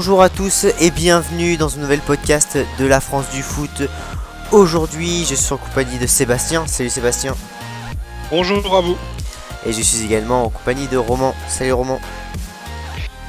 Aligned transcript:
Bonjour 0.00 0.22
à 0.22 0.30
tous 0.30 0.64
et 0.80 0.90
bienvenue 0.90 1.58
dans 1.58 1.76
un 1.76 1.80
nouvel 1.82 2.00
podcast 2.00 2.56
de 2.78 2.86
la 2.86 3.02
France 3.02 3.26
du 3.34 3.42
foot. 3.42 3.82
Aujourd'hui, 4.50 5.26
je 5.26 5.34
suis 5.34 5.52
en 5.52 5.58
compagnie 5.58 5.98
de 5.98 6.06
Sébastien. 6.06 6.66
Salut 6.66 6.88
Sébastien. 6.88 7.36
Bonjour 8.30 8.74
à 8.74 8.80
vous. 8.80 8.96
Et 9.66 9.74
je 9.74 9.82
suis 9.82 10.02
également 10.02 10.46
en 10.46 10.48
compagnie 10.48 10.88
de 10.88 10.96
Roman. 10.96 11.34
Salut 11.48 11.74
Roman. 11.74 12.00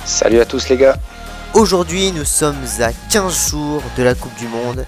Salut 0.05 0.39
à 0.39 0.45
tous 0.45 0.70
les 0.70 0.77
gars. 0.77 0.95
Aujourd'hui, 1.55 2.13
nous 2.13 2.23
sommes 2.23 2.63
à 2.79 2.93
15 3.09 3.49
jours 3.49 3.84
de 3.98 4.03
la 4.03 4.15
Coupe 4.15 4.35
du 4.35 4.48
Monde. 4.48 4.85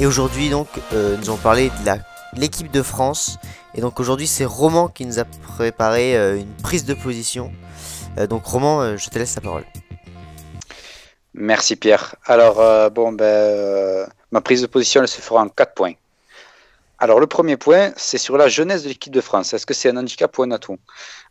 Et 0.00 0.06
aujourd'hui, 0.06 0.50
donc, 0.50 0.66
euh, 0.92 1.16
nous 1.16 1.28
allons 1.28 1.36
parler 1.36 1.70
de 1.86 2.40
l'équipe 2.40 2.72
de 2.72 2.82
France. 2.82 3.38
Et 3.76 3.80
donc 3.80 4.00
aujourd'hui, 4.00 4.26
c'est 4.26 4.44
Roman 4.44 4.88
qui 4.88 5.06
nous 5.06 5.20
a 5.20 5.24
préparé 5.24 6.16
euh, 6.16 6.40
une 6.40 6.52
prise 6.60 6.84
de 6.84 6.94
position. 6.94 7.52
Euh, 8.18 8.26
donc 8.26 8.44
Roman, 8.44 8.96
je 8.96 9.08
te 9.08 9.16
laisse 9.16 9.36
la 9.36 9.42
parole. 9.42 9.64
Merci 11.34 11.76
Pierre. 11.76 12.16
Alors, 12.24 12.90
bon, 12.90 13.12
ben, 13.12 14.08
ma 14.32 14.40
prise 14.40 14.62
de 14.62 14.66
position, 14.66 15.02
elle 15.02 15.08
se 15.08 15.20
fera 15.20 15.42
en 15.42 15.48
4 15.48 15.74
points. 15.74 15.94
Alors, 17.00 17.18
le 17.18 17.26
premier 17.26 17.56
point, 17.56 17.92
c'est 17.96 18.18
sur 18.18 18.36
la 18.36 18.48
jeunesse 18.48 18.82
de 18.82 18.88
l'équipe 18.88 19.12
de 19.12 19.22
France. 19.22 19.54
Est-ce 19.54 19.64
que 19.64 19.72
c'est 19.72 19.88
un 19.88 19.96
handicap 19.96 20.36
ou 20.36 20.42
un 20.42 20.50
atout? 20.50 20.78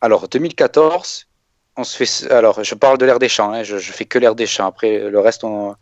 Alors, 0.02 0.28
2014, 0.28 1.28
on 1.78 1.84
se 1.84 1.96
fait. 1.96 2.32
Alors, 2.32 2.64
je 2.64 2.74
parle 2.74 2.98
de 2.98 3.06
l'air 3.06 3.20
des 3.20 3.30
champs, 3.30 3.54
hein, 3.54 3.62
je, 3.62 3.78
je, 3.78 3.92
fais 3.92 4.06
que 4.06 4.18
l'air 4.18 4.34
des 4.34 4.48
champs. 4.48 4.66
Après, 4.66 4.98
le 4.98 5.20
reste, 5.20 5.44
on, 5.44 5.76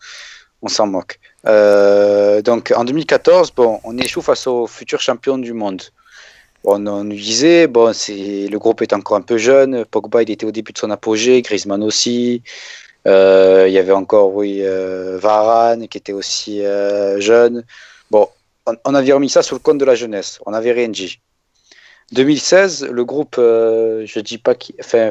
s'en 0.67 0.87
moque. 0.87 1.19
Euh, 1.45 2.41
donc, 2.41 2.73
en 2.75 2.83
2014, 2.83 3.53
bon, 3.55 3.79
on 3.85 3.97
échoue 3.97 4.21
face 4.21 4.45
aux 4.45 4.67
futurs 4.67 4.99
champions 4.99 5.37
du 5.37 5.53
monde. 5.53 5.81
on 6.65 6.79
nous 6.79 7.15
disait, 7.15 7.67
bon, 7.67 7.93
le 8.09 8.57
groupe 8.57 8.81
est 8.81 8.91
encore 8.91 9.15
un 9.15 9.21
peu 9.21 9.37
jeune. 9.37 9.85
Pogba, 9.85 10.21
il 10.21 10.31
était 10.31 10.45
au 10.45 10.51
début 10.51 10.73
de 10.73 10.79
son 10.79 10.91
apogée, 10.91 11.41
Griezmann 11.41 11.81
aussi. 11.81 12.43
Euh, 13.07 13.65
il 13.67 13.73
y 13.73 13.77
avait 13.77 13.93
encore, 13.93 14.33
oui, 14.33 14.61
euh, 14.61 15.17
Varane 15.17 15.87
qui 15.87 15.97
était 15.97 16.13
aussi 16.13 16.61
jeune. 17.17 17.63
Bon, 18.11 18.27
on, 18.85 18.95
avait 18.95 19.13
remis 19.13 19.29
ça 19.29 19.43
sur 19.43 19.55
le 19.55 19.61
compte 19.61 19.77
de 19.77 19.85
la 19.85 19.95
jeunesse. 19.95 20.39
On 20.45 20.53
avait 20.53 20.71
rien 20.71 20.89
dit. 20.89 21.19
2016, 22.13 22.85
le 22.85 23.05
groupe, 23.05 23.35
je 23.37 24.19
dis 24.19 24.37
pas 24.37 24.55
qui, 24.55 24.75
enfin, 24.79 25.09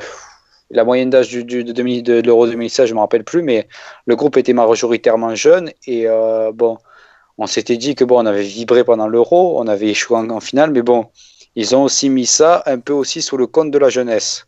la 0.71 0.85
moyenne 0.85 1.11
d'âge 1.11 1.29
du, 1.29 1.45
de, 1.45 1.73
de 1.73 2.21
l'Euro 2.21 2.47
2016, 2.47 2.87
je 2.87 2.93
ne 2.93 2.97
me 2.97 3.01
rappelle 3.01 3.25
plus, 3.25 3.43
mais 3.43 3.69
le 4.07 4.17
groupe 4.17 4.37
était 4.37 4.53
majoritairement 4.53 5.35
jeune 5.35 5.71
et 5.87 6.09
euh, 6.09 6.51
bon, 6.53 6.79
on 7.39 7.47
s'était 7.47 7.77
dit 7.77 7.95
que 7.95 8.05
bon, 8.05 8.23
on 8.23 8.27
avait 8.27 8.43
vibré 8.43 8.85
pendant 8.85 9.07
l'Euro, 9.07 9.61
on 9.61 9.67
avait 9.69 9.89
échoué 9.89 10.19
en, 10.19 10.41
finale, 10.41 10.71
mais 10.71 10.83
bon, 10.83 11.07
ils 11.55 11.77
ont 11.77 11.85
aussi 11.85 12.09
mis 12.09 12.27
ça 12.27 12.63
un 12.67 12.79
peu 12.79 12.93
aussi 12.93 13.23
sous 13.23 13.37
le 13.37 13.47
compte 13.47 13.71
de 13.71 13.79
la 13.79 13.89
jeunesse. 13.89 14.47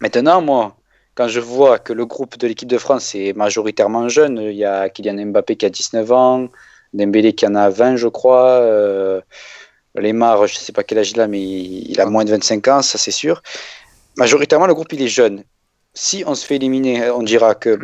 Maintenant, 0.00 0.42
moi, 0.42 0.76
quand 1.20 1.28
je 1.28 1.40
vois 1.40 1.78
que 1.78 1.92
le 1.92 2.06
groupe 2.06 2.38
de 2.38 2.46
l'équipe 2.46 2.66
de 2.66 2.78
France 2.78 3.14
est 3.14 3.34
majoritairement 3.36 4.08
jeune, 4.08 4.38
il 4.38 4.56
y 4.56 4.64
a 4.64 4.88
Kylian 4.88 5.26
Mbappé 5.26 5.54
qui 5.54 5.66
a 5.66 5.68
19 5.68 6.10
ans, 6.12 6.48
Dembélé 6.94 7.34
qui 7.34 7.46
en 7.46 7.54
a 7.56 7.68
20, 7.68 7.96
je 7.96 8.08
crois. 8.08 8.52
Euh, 8.52 9.20
Lemar, 9.94 10.46
je 10.46 10.54
ne 10.54 10.58
sais 10.58 10.72
pas 10.72 10.82
quel 10.82 10.96
âge 10.96 11.10
il 11.10 11.20
a, 11.20 11.28
mais 11.28 11.42
il 11.42 12.00
a 12.00 12.06
moins 12.06 12.24
de 12.24 12.30
25 12.30 12.68
ans, 12.68 12.80
ça 12.80 12.96
c'est 12.96 13.10
sûr 13.10 13.42
majoritairement, 14.16 14.66
le 14.66 14.72
groupe 14.72 14.94
il 14.94 15.02
est 15.02 15.08
jeune. 15.08 15.44
Si 15.92 16.24
on 16.26 16.34
se 16.34 16.46
fait 16.46 16.56
éliminer, 16.56 17.10
on 17.10 17.22
dira 17.22 17.54
que, 17.54 17.78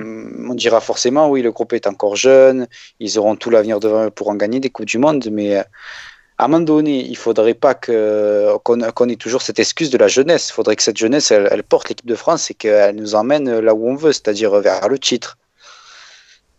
on 0.49 0.55
dira 0.55 0.81
forcément, 0.81 1.29
oui, 1.29 1.43
le 1.43 1.53
groupe 1.53 1.75
est 1.75 1.87
encore 1.87 2.17
jeune, 2.17 2.67
ils 3.01 3.19
auront 3.19 3.37
tout 3.37 3.51
l'avenir 3.51 3.81
devant 3.81 4.07
eux 4.07 4.11
pour 4.11 4.31
en 4.31 4.35
gagner 4.37 4.61
des 4.61 4.71
coupes 4.71 4.87
du 4.87 4.97
monde, 4.97 5.29
mais 5.31 5.59
euh, 5.59 5.63
à 6.39 6.45
un 6.45 6.49
moment 6.49 6.65
donné, 6.65 7.05
il 7.07 7.17
faudrait 7.17 7.55
pas 7.55 7.75
qu'on 7.75 9.09
ait 9.09 9.17
toujours 9.17 9.41
cette 9.41 9.59
excuse 9.59 9.91
de 9.91 9.97
la 9.97 10.09
jeunesse. 10.09 10.51
Il 10.51 10.53
faudrait 10.53 10.77
que 10.77 10.83
cette 10.83 10.99
jeunesse, 10.99 11.31
elle, 11.31 11.63
porte 11.63 11.89
l'équipe 11.89 12.07
de 12.07 12.15
France 12.15 12.51
et 12.51 12.55
qu'elle 12.55 12.95
nous 12.97 13.15
emmène 13.15 13.59
là 13.61 13.75
où 13.75 13.89
on 13.89 13.95
veut, 13.95 14.13
c'est-à-dire 14.13 14.55
vers 14.61 14.89
le 14.89 14.99
titre. 14.99 15.39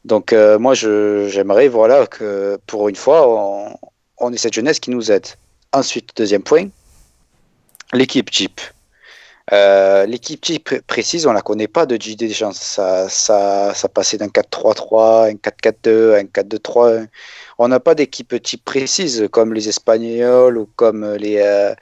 Donc 0.03 0.33
euh, 0.33 0.57
moi, 0.57 0.73
j'aimerais 0.73 1.67
voilà 1.67 2.07
que 2.07 2.57
pour 2.65 2.89
une 2.89 2.95
fois, 2.95 3.27
on, 3.27 3.77
on 4.17 4.33
ait 4.33 4.37
cette 4.37 4.53
jeunesse 4.53 4.79
qui 4.79 4.89
nous 4.89 5.11
aide. 5.11 5.27
Ensuite, 5.73 6.09
deuxième 6.15 6.43
point, 6.43 6.69
l'équipe 7.93 8.29
Jeep. 8.31 8.59
Euh, 9.53 10.05
l'équipe 10.05 10.41
type 10.41 10.81
précise, 10.87 11.25
on 11.25 11.31
la 11.31 11.41
connaît 11.41 11.69
pas 11.69 11.85
de 11.85 11.95
JD 11.95 12.27
Deschamps. 12.27 12.51
Ça, 12.51 13.07
ça, 13.07 13.73
ça 13.73 13.87
passait 13.87 14.17
d'un 14.17 14.27
4-3-3, 14.27 15.31
un 15.31 15.35
4-4-2, 15.35 16.19
un 16.19 16.23
4-2-3. 16.23 17.07
On 17.57 17.67
n'a 17.69 17.79
pas 17.79 17.95
d'équipe 17.95 18.41
type 18.41 18.65
précise 18.65 19.27
comme 19.31 19.53
les 19.53 19.69
Espagnols 19.69 20.57
ou 20.57 20.69
comme 20.75 21.13
les. 21.15 21.37
Euh, 21.37 21.73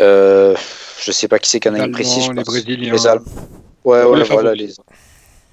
euh, 0.00 0.54
je 1.00 1.10
sais 1.10 1.26
pas 1.26 1.38
qui 1.38 1.50
c'est 1.50 1.60
qui 1.60 1.68
en 1.68 1.74
a 1.74 1.84
une 1.84 1.92
précise. 1.92 2.30
Les 2.30 2.44
Brésiliens. 2.44 2.92
Les 2.92 3.06
Allemands. 3.06 3.24
Ouais, 3.84 4.04
ouais, 4.04 4.22
voilà. 4.24 4.54
Les... 4.54 4.74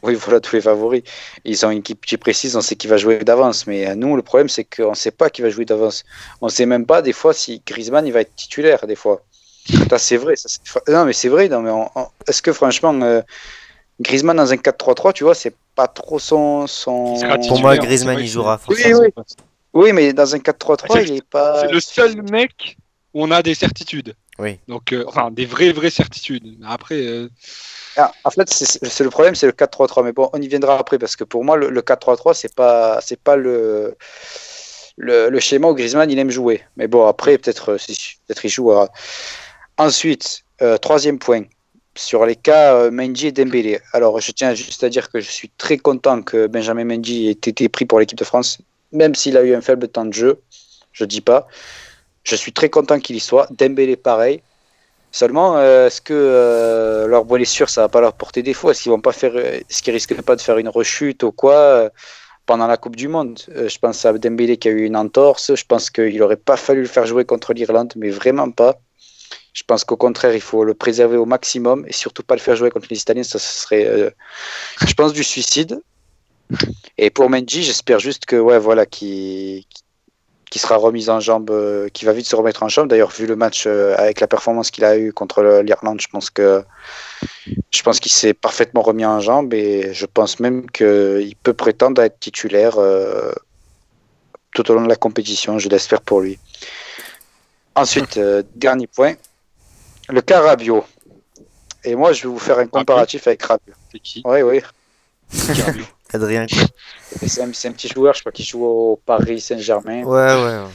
Oui, 0.04 0.16
voilà 0.16 0.40
tous 0.40 0.56
les 0.56 0.62
favoris. 0.62 1.04
Ils 1.44 1.66
ont 1.66 1.72
une 1.72 1.80
équipe 1.80 2.06
type 2.06 2.22
précise, 2.22 2.56
on 2.56 2.62
sait 2.62 2.76
qui 2.76 2.88
va 2.88 2.98
jouer 2.98 3.20
d'avance. 3.20 3.68
Mais 3.68 3.96
nous, 3.96 4.16
le 4.16 4.22
problème, 4.22 4.50
c'est 4.50 4.64
qu'on 4.64 4.92
ne 4.92 4.96
sait 4.96 5.12
pas 5.12 5.30
qui 5.30 5.42
va 5.42 5.50
jouer 5.50 5.66
d'avance. 5.66 6.04
On 6.42 6.48
ne 6.48 6.52
sait 6.52 6.66
même 6.66 6.86
pas, 6.86 7.02
des 7.02 7.14
fois, 7.14 7.34
si 7.34 7.62
Griezmann 7.66 8.06
il 8.08 8.14
va 8.14 8.22
être 8.22 8.36
titulaire, 8.36 8.88
des 8.88 8.96
fois. 8.96 9.24
C'est 9.98 10.18
vrai. 10.18 10.36
Ça, 10.36 10.50
non, 10.88 11.06
mais 11.06 11.14
c'est 11.14 11.30
vrai. 11.30 11.48
Non, 11.50 11.62
mais 11.62 11.72
est-ce 12.28 12.42
que 12.42 12.54
franchement, 12.54 12.94
euh, 13.02 13.22
Griezmann 14.00 14.38
dans 14.38 14.52
un 14.52 14.56
4-3-3, 14.56 15.14
tu 15.14 15.24
vois, 15.24 15.36
c'est 15.36 15.56
pas 15.76 15.88
trop 15.88 16.20
son. 16.20 16.68
son... 16.68 17.20
Pour 17.48 17.62
moi, 17.62 17.78
Griezmann, 17.78 18.20
il 18.20 18.28
jouera. 18.28 18.60
Oui, 18.68 18.76
oui. 18.94 19.08
oui, 19.74 19.94
mais 19.94 20.14
dans 20.14 20.34
un 20.34 20.40
4-3-3, 20.40 21.04
il 21.08 21.18
est 21.18 21.28
pas. 21.28 21.62
C'est 21.62 21.72
le 21.72 21.80
seul 21.80 22.22
mec 22.24 22.78
où 23.14 23.24
on 23.24 23.32
a 23.32 23.42
des 23.42 23.56
certitudes. 23.56 24.16
Oui. 24.40 24.60
Donc, 24.68 24.94
euh, 24.94 25.04
enfin, 25.08 25.30
des 25.30 25.46
vraies, 25.46 25.72
vraies 25.72 25.90
certitudes. 25.90 26.58
Après. 26.66 26.96
Euh, 26.96 27.30
ah, 27.98 28.12
en 28.24 28.32
fait, 28.32 28.50
c'est 28.50 29.04
le 29.04 29.10
problème, 29.10 29.36
c'est 29.36 29.46
le 29.46 29.52
4-3-3. 29.52 30.04
Mais 30.04 30.14
bon, 30.14 30.30
on 30.34 30.42
y 30.42 30.48
viendra 30.48 30.80
après 30.80 30.98
parce 30.98 31.16
que 31.16 31.24
pour 31.24 31.44
moi, 31.44 31.58
le, 31.58 31.82
4-3-3, 31.82 32.34
c'est 32.34 32.56
pas, 32.56 33.00
c'est 33.02 33.20
pas 33.20 33.36
le, 33.36 33.98
le, 34.98 35.30
le, 35.30 35.40
schéma 35.40 35.68
où 35.68 35.76
Griezmann 35.76 36.10
il 36.10 36.18
aime 36.18 36.32
jouer. 36.32 36.64
Mais 36.78 36.88
bon, 36.88 37.06
après, 37.06 37.38
peut-être, 37.38 37.74
peut-être 37.74 38.46
il 38.46 38.50
jouera. 38.50 38.90
Ensuite, 39.78 40.44
euh, 40.62 40.78
troisième 40.78 41.18
point, 41.18 41.44
sur 41.96 42.26
les 42.26 42.36
cas 42.36 42.76
euh, 42.76 42.92
Mendy 42.92 43.28
et 43.28 43.32
Dembélé. 43.32 43.80
Alors, 43.94 44.20
je 44.20 44.32
tiens 44.32 44.54
juste 44.54 44.84
à 44.84 44.90
dire 44.90 45.10
que 45.10 45.20
je 45.20 45.30
suis 45.30 45.50
très 45.58 45.78
content 45.78 46.22
que 46.22 46.48
Benjamin 46.48 46.86
Mendy 46.86 47.28
ait 47.28 47.32
été 47.32 47.68
pris 47.70 47.86
pour 47.86 48.00
l'équipe 48.00 48.18
de 48.18 48.24
France, 48.24 48.60
même 48.92 49.16
s'il 49.16 49.38
a 49.38 49.44
eu 49.44 49.56
un 49.56 49.62
faible 49.62 49.88
temps 49.88 50.06
de 50.06 50.14
jeu. 50.14 50.40
Je 50.94 51.06
dis 51.06 51.22
pas. 51.22 51.48
Je 52.24 52.36
suis 52.36 52.52
très 52.52 52.70
content 52.70 53.00
qu'il 53.00 53.16
y 53.16 53.20
soit. 53.20 53.48
Dembélé, 53.52 53.96
pareil. 53.96 54.42
Seulement, 55.12 55.58
euh, 55.58 55.88
est-ce 55.88 56.02
que 56.02 57.08
leur 57.10 57.26
blessure, 57.26 57.70
ça 57.70 57.82
va 57.82 57.90
pas 57.90 58.02
leur 58.02 58.14
porter 58.14 58.44
défaut? 58.44 58.72
Est-ce 58.72 58.84
qu'ils 58.84 58.92
vont 58.92 59.02
pas 59.02 59.14
faire, 59.14 59.36
est-ce 59.36 59.82
qu'ils 59.82 59.94
risquent 59.94 60.22
pas 60.22 60.36
de 60.36 60.42
faire 60.42 60.58
une 60.58 60.70
rechute 60.70 61.24
ou 61.24 61.32
quoi 61.32 61.90
pendant 62.46 62.68
la 62.68 62.78
Coupe 62.78 62.96
du 62.96 63.08
Monde? 63.08 63.40
Je 63.48 63.78
pense 63.80 64.06
à 64.06 64.14
Dembélé 64.14 64.58
qui 64.58 64.68
a 64.70 64.72
eu 64.72 64.86
une 64.86 64.96
entorse. 64.96 65.56
Je 65.56 65.66
pense 65.66 65.90
qu'il 65.90 66.22
aurait 66.22 66.38
pas 66.38 66.56
fallu 66.56 66.82
le 66.82 66.88
faire 66.88 67.06
jouer 67.06 67.26
contre 67.26 67.54
l'Irlande, 67.54 67.94
mais 67.96 68.10
vraiment 68.10 68.52
pas. 68.52 68.80
Je 69.54 69.64
pense 69.64 69.84
qu'au 69.84 69.98
contraire, 69.98 70.34
il 70.34 70.42
faut 70.42 70.64
le 70.64 70.74
préserver 70.74 71.18
au 71.18 71.26
maximum 71.26 71.86
et 71.88 71.94
surtout 71.94 72.24
pas 72.24 72.36
le 72.36 72.40
faire 72.40 72.56
jouer 72.56 72.70
contre 72.70 72.88
les 72.90 73.00
Italiens. 73.00 73.24
Ça, 73.24 73.38
serait, 73.38 73.86
euh, 73.86 74.10
je 74.86 74.94
pense, 74.94 75.12
du 75.12 75.24
suicide. 75.24 75.82
Et 76.98 77.10
pour 77.10 77.30
Mendy, 77.30 77.64
j'espère 77.64 78.00
juste 78.00 78.26
que, 78.26 78.38
ouais, 78.38 78.60
voilà, 78.60 78.86
qui 78.86 79.66
sera 80.54 80.78
remis 80.78 81.10
en 81.10 81.20
jambe, 81.20 81.50
euh, 81.50 81.90
qui 81.90 82.06
va 82.06 82.14
vite 82.14 82.28
se 82.28 82.36
remettre 82.36 82.64
en 82.64 82.70
jambe. 82.70 82.88
D'ailleurs, 82.88 83.12
vu 83.12 83.26
le 83.26 83.36
match 83.36 83.66
euh, 83.68 83.94
avec 83.98 84.22
la 84.22 84.28
performance 84.28 84.72
qu'il 84.72 84.86
a 84.86 84.98
eu 84.98 85.12
contre 85.12 85.62
l'Irlande, 85.66 86.00
je 86.00 86.08
pense 86.08 86.30
que 86.30 86.64
je 87.72 87.82
pense 87.84 88.00
qu'il 88.00 88.12
s'est 88.12 88.34
parfaitement 88.34 88.82
remis 88.82 89.06
en 89.06 89.20
jambe 89.20 89.54
et 89.54 89.94
je 89.94 90.06
pense 90.06 90.40
même 90.40 90.70
qu'il 90.72 91.36
peut 91.44 91.54
prétendre 91.54 92.02
à 92.02 92.06
être 92.06 92.20
titulaire 92.20 92.78
tout 94.54 94.72
au 94.72 94.74
long 94.74 94.84
de 94.84 94.90
la 94.90 94.96
compétition. 94.96 95.60
Je 95.60 95.68
l'espère 95.68 96.02
pour 96.02 96.22
lui. 96.22 96.38
Ensuite, 97.76 98.20
dernier 98.56 98.88
point, 98.88 99.16
le 100.12 100.22
cas 100.22 100.42
Rabiot. 100.42 100.86
Et 101.84 101.96
moi, 101.96 102.14
je 102.14 102.24
vais 102.24 102.30
vous 102.30 102.40
faire 102.40 102.60
un 102.60 102.68
comparatif 102.68 103.28
avec 103.28 103.42
Rabiot. 103.44 103.74
C'est 103.92 104.00
qui 104.00 104.22
Oui, 104.26 104.42
oui. 104.42 104.62
Adrien. 106.14 106.46
C'est 107.26 107.42
un, 107.42 107.48
un, 107.48 107.72
petit 107.72 107.88
joueur, 107.88 108.14
je 108.14 108.20
crois, 108.20 108.32
qui 108.32 108.44
joue 108.44 108.66
au 108.66 109.02
Paris 109.06 109.40
Saint-Germain. 109.40 110.04
Ouais, 110.04 110.44
ouais. 110.44 110.70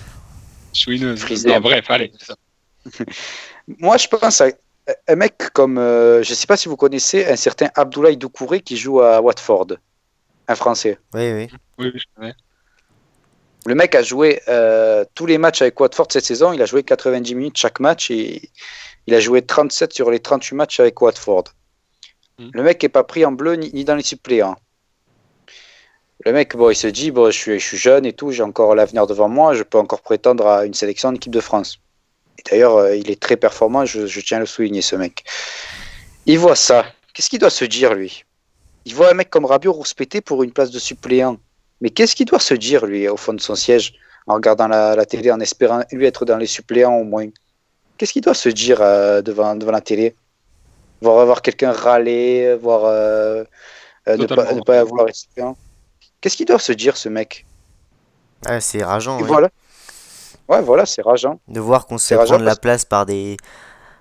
Chouineuse. 0.73 1.47
Non, 1.47 1.61
bref, 1.61 1.85
allez. 1.91 2.13
moi, 3.79 3.97
je 3.97 4.09
pense 4.09 4.41
à 4.41 4.47
un 5.09 5.17
mec 5.17 5.51
comme, 5.53 5.79
euh, 5.79 6.23
je 6.23 6.31
ne 6.31 6.35
sais 6.35 6.47
pas 6.47 6.57
si 6.57 6.69
vous 6.69 6.77
connaissez, 6.77 7.27
un 7.27 7.37
certain 7.37 7.69
Abdoulaye 7.75 8.17
Doucouré 8.17 8.61
qui 8.61 8.77
joue 8.77 9.01
à 9.01 9.21
Watford, 9.21 9.69
un 10.49 10.55
Français. 10.55 10.99
Oui, 11.15 11.33
oui. 11.33 11.49
Oui, 11.79 11.93
je 11.95 12.05
connais. 12.15 12.35
Le 13.67 13.75
mec 13.75 13.97
a 13.97 14.03
joué 14.03 14.41
euh, 14.49 15.05
tous 15.15 15.27
les 15.27 15.39
matchs 15.39 15.61
avec 15.61 15.79
Watford 15.81 16.07
cette 16.11 16.25
saison. 16.25 16.53
Il 16.53 16.63
a 16.63 16.67
joué 16.67 16.85
90 16.85 17.35
minutes 17.35 17.57
chaque 17.59 17.81
match 17.81 18.13
et 18.13 18.51
il 19.07 19.15
a 19.15 19.21
joué 19.21 19.43
37 19.43 19.93
sur 19.93 20.11
les 20.11 20.21
38 20.21 20.55
matchs 20.57 20.81
avec 20.81 21.01
Watford. 21.01 21.45
Hmm. 22.39 22.51
Le 22.53 22.63
mec 22.63 22.83
n'est 22.83 22.89
pas 22.89 23.05
pris 23.05 23.25
en 23.25 23.33
bleu 23.33 23.55
ni, 23.55 23.85
dans 23.85 23.95
les 23.95 24.03
suppléants. 24.03 24.57
Le 26.25 26.33
mec, 26.33 26.57
bon, 26.57 26.71
il 26.71 26.75
se 26.75 26.87
dit, 26.87 27.11
bon, 27.11 27.31
je 27.31 27.37
suis, 27.37 27.61
je 27.61 27.65
suis 27.67 27.77
jeune 27.77 28.05
et 28.05 28.13
tout, 28.13 28.33
j'ai 28.33 28.43
encore 28.43 28.75
l'avenir 28.75 29.07
devant 29.07 29.29
moi, 29.29 29.55
je 29.55 29.63
peux 29.63 29.79
encore 29.79 30.01
prétendre 30.01 30.47
à 30.47 30.65
une 30.65 30.75
sélection 30.75 31.11
en 31.11 31.15
équipe 31.15 31.33
de 31.33 31.41
France. 31.41 31.79
Et 32.39 32.43
d'ailleurs, 32.51 32.77
euh, 32.77 32.97
il 32.97 33.11
est 33.11 33.21
très 33.21 33.37
performant, 33.37 33.85
je, 33.85 34.21
tiens 34.21 34.39
à 34.39 34.41
le 34.41 34.47
souligner, 34.47 34.83
ce 34.83 34.97
mec. 34.97 35.25
Il 36.25 36.39
voit 36.39 36.57
ça. 36.57 36.85
Qu'est-ce 37.15 37.31
qu'il 37.31 37.39
doit 37.39 37.51
se 37.51 37.65
dire, 37.65 37.95
lui? 37.95 38.25
Il 38.87 38.95
voit 38.95 39.11
un 39.11 39.15
mec 39.15 39.31
comme 39.31 39.45
Rabiot 39.45 39.73
rouspéter 39.73 40.21
pour 40.21 40.43
une 40.43 40.53
place 40.53 40.71
de 40.71 40.79
suppléant. 40.79 41.39
Mais 41.81 41.91
qu'est-ce 41.91 42.17
qu'il 42.17 42.27
doit 42.27 42.41
se 42.41 42.55
dire, 42.55 42.87
lui, 42.87 43.09
au 43.09 43.17
fond 43.17 43.35
de 43.35 43.41
son 43.41 43.55
siège, 43.55 43.95
en 44.27 44.35
regardant 44.35 44.69
la, 44.69 44.97
la 44.97 45.07
télé, 45.07 45.31
en 45.31 45.41
espérant 45.41 45.83
lui 45.93 46.07
être 46.07 46.25
dans 46.25 46.39
les 46.39 46.47
suppléants 46.47 46.95
au 46.95 47.05
moins? 47.05 47.29
Qu'est-ce 47.97 48.13
qu'il 48.13 48.23
doit 48.23 48.35
se 48.35 48.49
dire 48.49 48.81
euh, 48.81 49.23
devant, 49.23 49.55
devant 49.57 49.73
la 49.73 49.81
télé? 49.81 50.15
Voir 51.01 51.19
avoir 51.21 51.43
quelqu'un 51.43 51.73
râler, 51.73 52.55
voir 52.61 52.85
euh, 52.85 53.45
euh, 54.09 54.17
ne, 54.17 54.27
pas, 54.27 54.53
ne 54.55 54.61
pas 54.61 54.81
avoir. 54.81 55.07
Qu'est-ce 56.21 56.37
qu'il 56.37 56.47
doit 56.47 56.59
se 56.59 56.73
dire, 56.73 56.97
ce 56.97 57.09
mec? 57.09 57.45
Ah, 58.47 58.61
c'est 58.61 58.83
rageant 58.83 59.19
Et 59.19 59.23
ouais. 59.23 59.29
voilà. 59.29 59.49
Ouais, 60.49 60.63
voilà, 60.63 60.87
c'est 60.87 61.03
rageant. 61.03 61.41
de 61.49 61.61
voir 61.61 61.87
qu'on 61.87 61.99
se 61.99 62.07
fait 62.09 62.17
rageant 62.17 62.35
prendre 62.35 62.45
la 62.45 62.57
place 62.57 62.85
par 62.85 63.05
des 63.07 63.37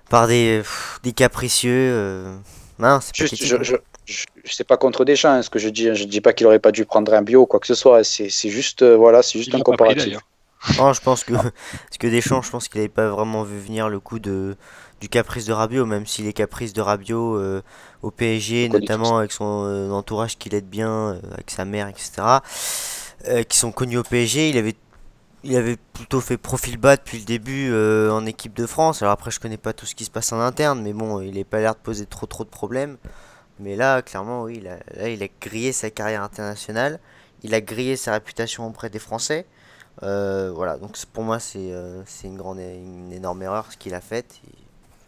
par 0.08 0.26
des 0.28 0.58
pff, 0.62 1.00
des 1.02 1.12
capricieux. 1.12 1.90
euh, 1.92 2.36
Non, 2.78 3.00
c'est 3.00 3.14
Juste, 3.14 3.32
pathétique. 3.32 3.46
je, 3.48 3.62
je, 3.62 3.76
je, 4.04 4.24
je 4.44 4.52
sais 4.54 4.64
pas 4.64 4.76
contre 4.76 5.04
Deschamps, 5.04 5.30
hein, 5.32 5.42
ce 5.42 5.50
que 5.50 5.58
je 5.58 5.68
dis. 5.68 5.94
Je 5.94 6.04
dis 6.04 6.20
pas 6.20 6.32
qu'il 6.32 6.46
aurait 6.46 6.60
pas 6.60 6.72
dû 6.72 6.84
prendre 6.84 7.12
un 7.14 7.22
bio 7.22 7.42
ou 7.42 7.46
quoi 7.46 7.58
que 7.60 7.66
ce 7.66 7.74
soit. 7.74 8.04
C'est 8.04 8.28
juste, 8.48 8.82
euh, 8.82 8.96
voilà, 8.96 9.22
c'est 9.22 9.38
juste 9.38 9.52
Il 9.52 9.54
un 9.54 9.58
pris, 9.58 9.64
comparatif. 9.64 10.18
Non, 10.78 10.92
je 10.92 11.00
pense 11.00 11.24
que 11.24 11.32
parce 11.34 11.98
que 11.98 12.06
Deschamps, 12.06 12.42
je 12.42 12.50
pense 12.50 12.68
qu'il 12.68 12.80
avait 12.80 12.88
pas 12.88 13.08
vraiment 13.08 13.42
vu 13.42 13.58
venir 13.58 13.88
le 13.88 14.00
coup 14.00 14.18
de 14.18 14.56
du 15.00 15.08
caprice 15.08 15.44
de 15.44 15.52
Rabiot, 15.52 15.84
même 15.84 16.06
si 16.06 16.22
les 16.22 16.32
caprices 16.32 16.72
de 16.72 16.80
Rabiot 16.80 17.36
euh, 17.36 17.62
au 18.02 18.10
PSG, 18.10 18.68
notamment 18.70 19.18
avec 19.18 19.30
son 19.30 19.64
euh, 19.66 19.90
entourage 19.90 20.38
qui 20.38 20.48
l'aide 20.48 20.68
bien, 20.68 20.90
euh, 20.90 21.20
avec 21.32 21.50
sa 21.50 21.64
mère, 21.64 21.88
etc., 21.88 22.40
qui 23.48 23.58
sont 23.58 23.72
connus 23.72 23.98
au 23.98 24.02
PSG, 24.02 24.50
il 24.50 24.58
avait 24.58 24.76
il 25.42 25.56
avait 25.56 25.76
plutôt 25.92 26.20
fait 26.20 26.36
profil 26.36 26.76
bas 26.76 26.96
depuis 26.96 27.18
le 27.18 27.24
début 27.24 27.72
en 28.10 28.24
équipe 28.26 28.54
de 28.54 28.66
France. 28.66 29.02
Alors 29.02 29.12
après, 29.12 29.30
je 29.30 29.38
connais 29.40 29.56
pas 29.56 29.72
tout 29.72 29.86
ce 29.86 29.94
qui 29.94 30.04
se 30.04 30.10
passe 30.10 30.32
en 30.32 30.40
interne, 30.40 30.82
mais 30.82 30.92
bon, 30.92 31.20
il 31.20 31.36
n'a 31.36 31.44
pas 31.44 31.60
l'air 31.60 31.74
de 31.74 31.80
poser 31.80 32.06
trop 32.06 32.26
trop 32.26 32.44
de 32.44 32.48
problèmes. 32.48 32.96
Mais 33.58 33.76
là, 33.76 34.02
clairement, 34.02 34.42
oui, 34.42 34.60
là, 34.60 34.78
il 35.08 35.22
a 35.22 35.28
grillé 35.40 35.72
sa 35.72 35.90
carrière 35.90 36.22
internationale. 36.22 37.00
Il 37.42 37.54
a 37.54 37.60
grillé 37.60 37.96
sa 37.96 38.12
réputation 38.12 38.66
auprès 38.66 38.90
des 38.90 38.98
Français. 38.98 39.46
Euh, 40.02 40.50
voilà, 40.54 40.76
donc 40.76 40.96
pour 41.12 41.22
moi, 41.24 41.38
c'est 41.40 41.72
euh, 41.72 42.02
c'est 42.06 42.26
une 42.26 42.36
grande, 42.36 42.58
une 42.58 43.12
énorme 43.12 43.42
erreur 43.42 43.66
ce 43.72 43.76
qu'il 43.76 43.94
a 43.94 44.00
fait. 44.00 44.26
Et- 44.46 44.50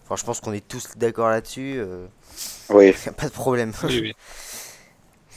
Enfin, 0.04 0.16
je 0.16 0.24
pense 0.24 0.40
qu'on 0.40 0.54
est 0.54 0.66
tous 0.66 0.96
d'accord 0.96 1.28
là-dessus. 1.28 1.74
euh, 1.76 2.06
Oui. 2.70 2.94
y 3.06 3.08
a 3.10 3.12
pas 3.12 3.26
de 3.28 3.32
problème. 3.32 3.72
Oui, 3.84 4.00
oui. 4.00 4.14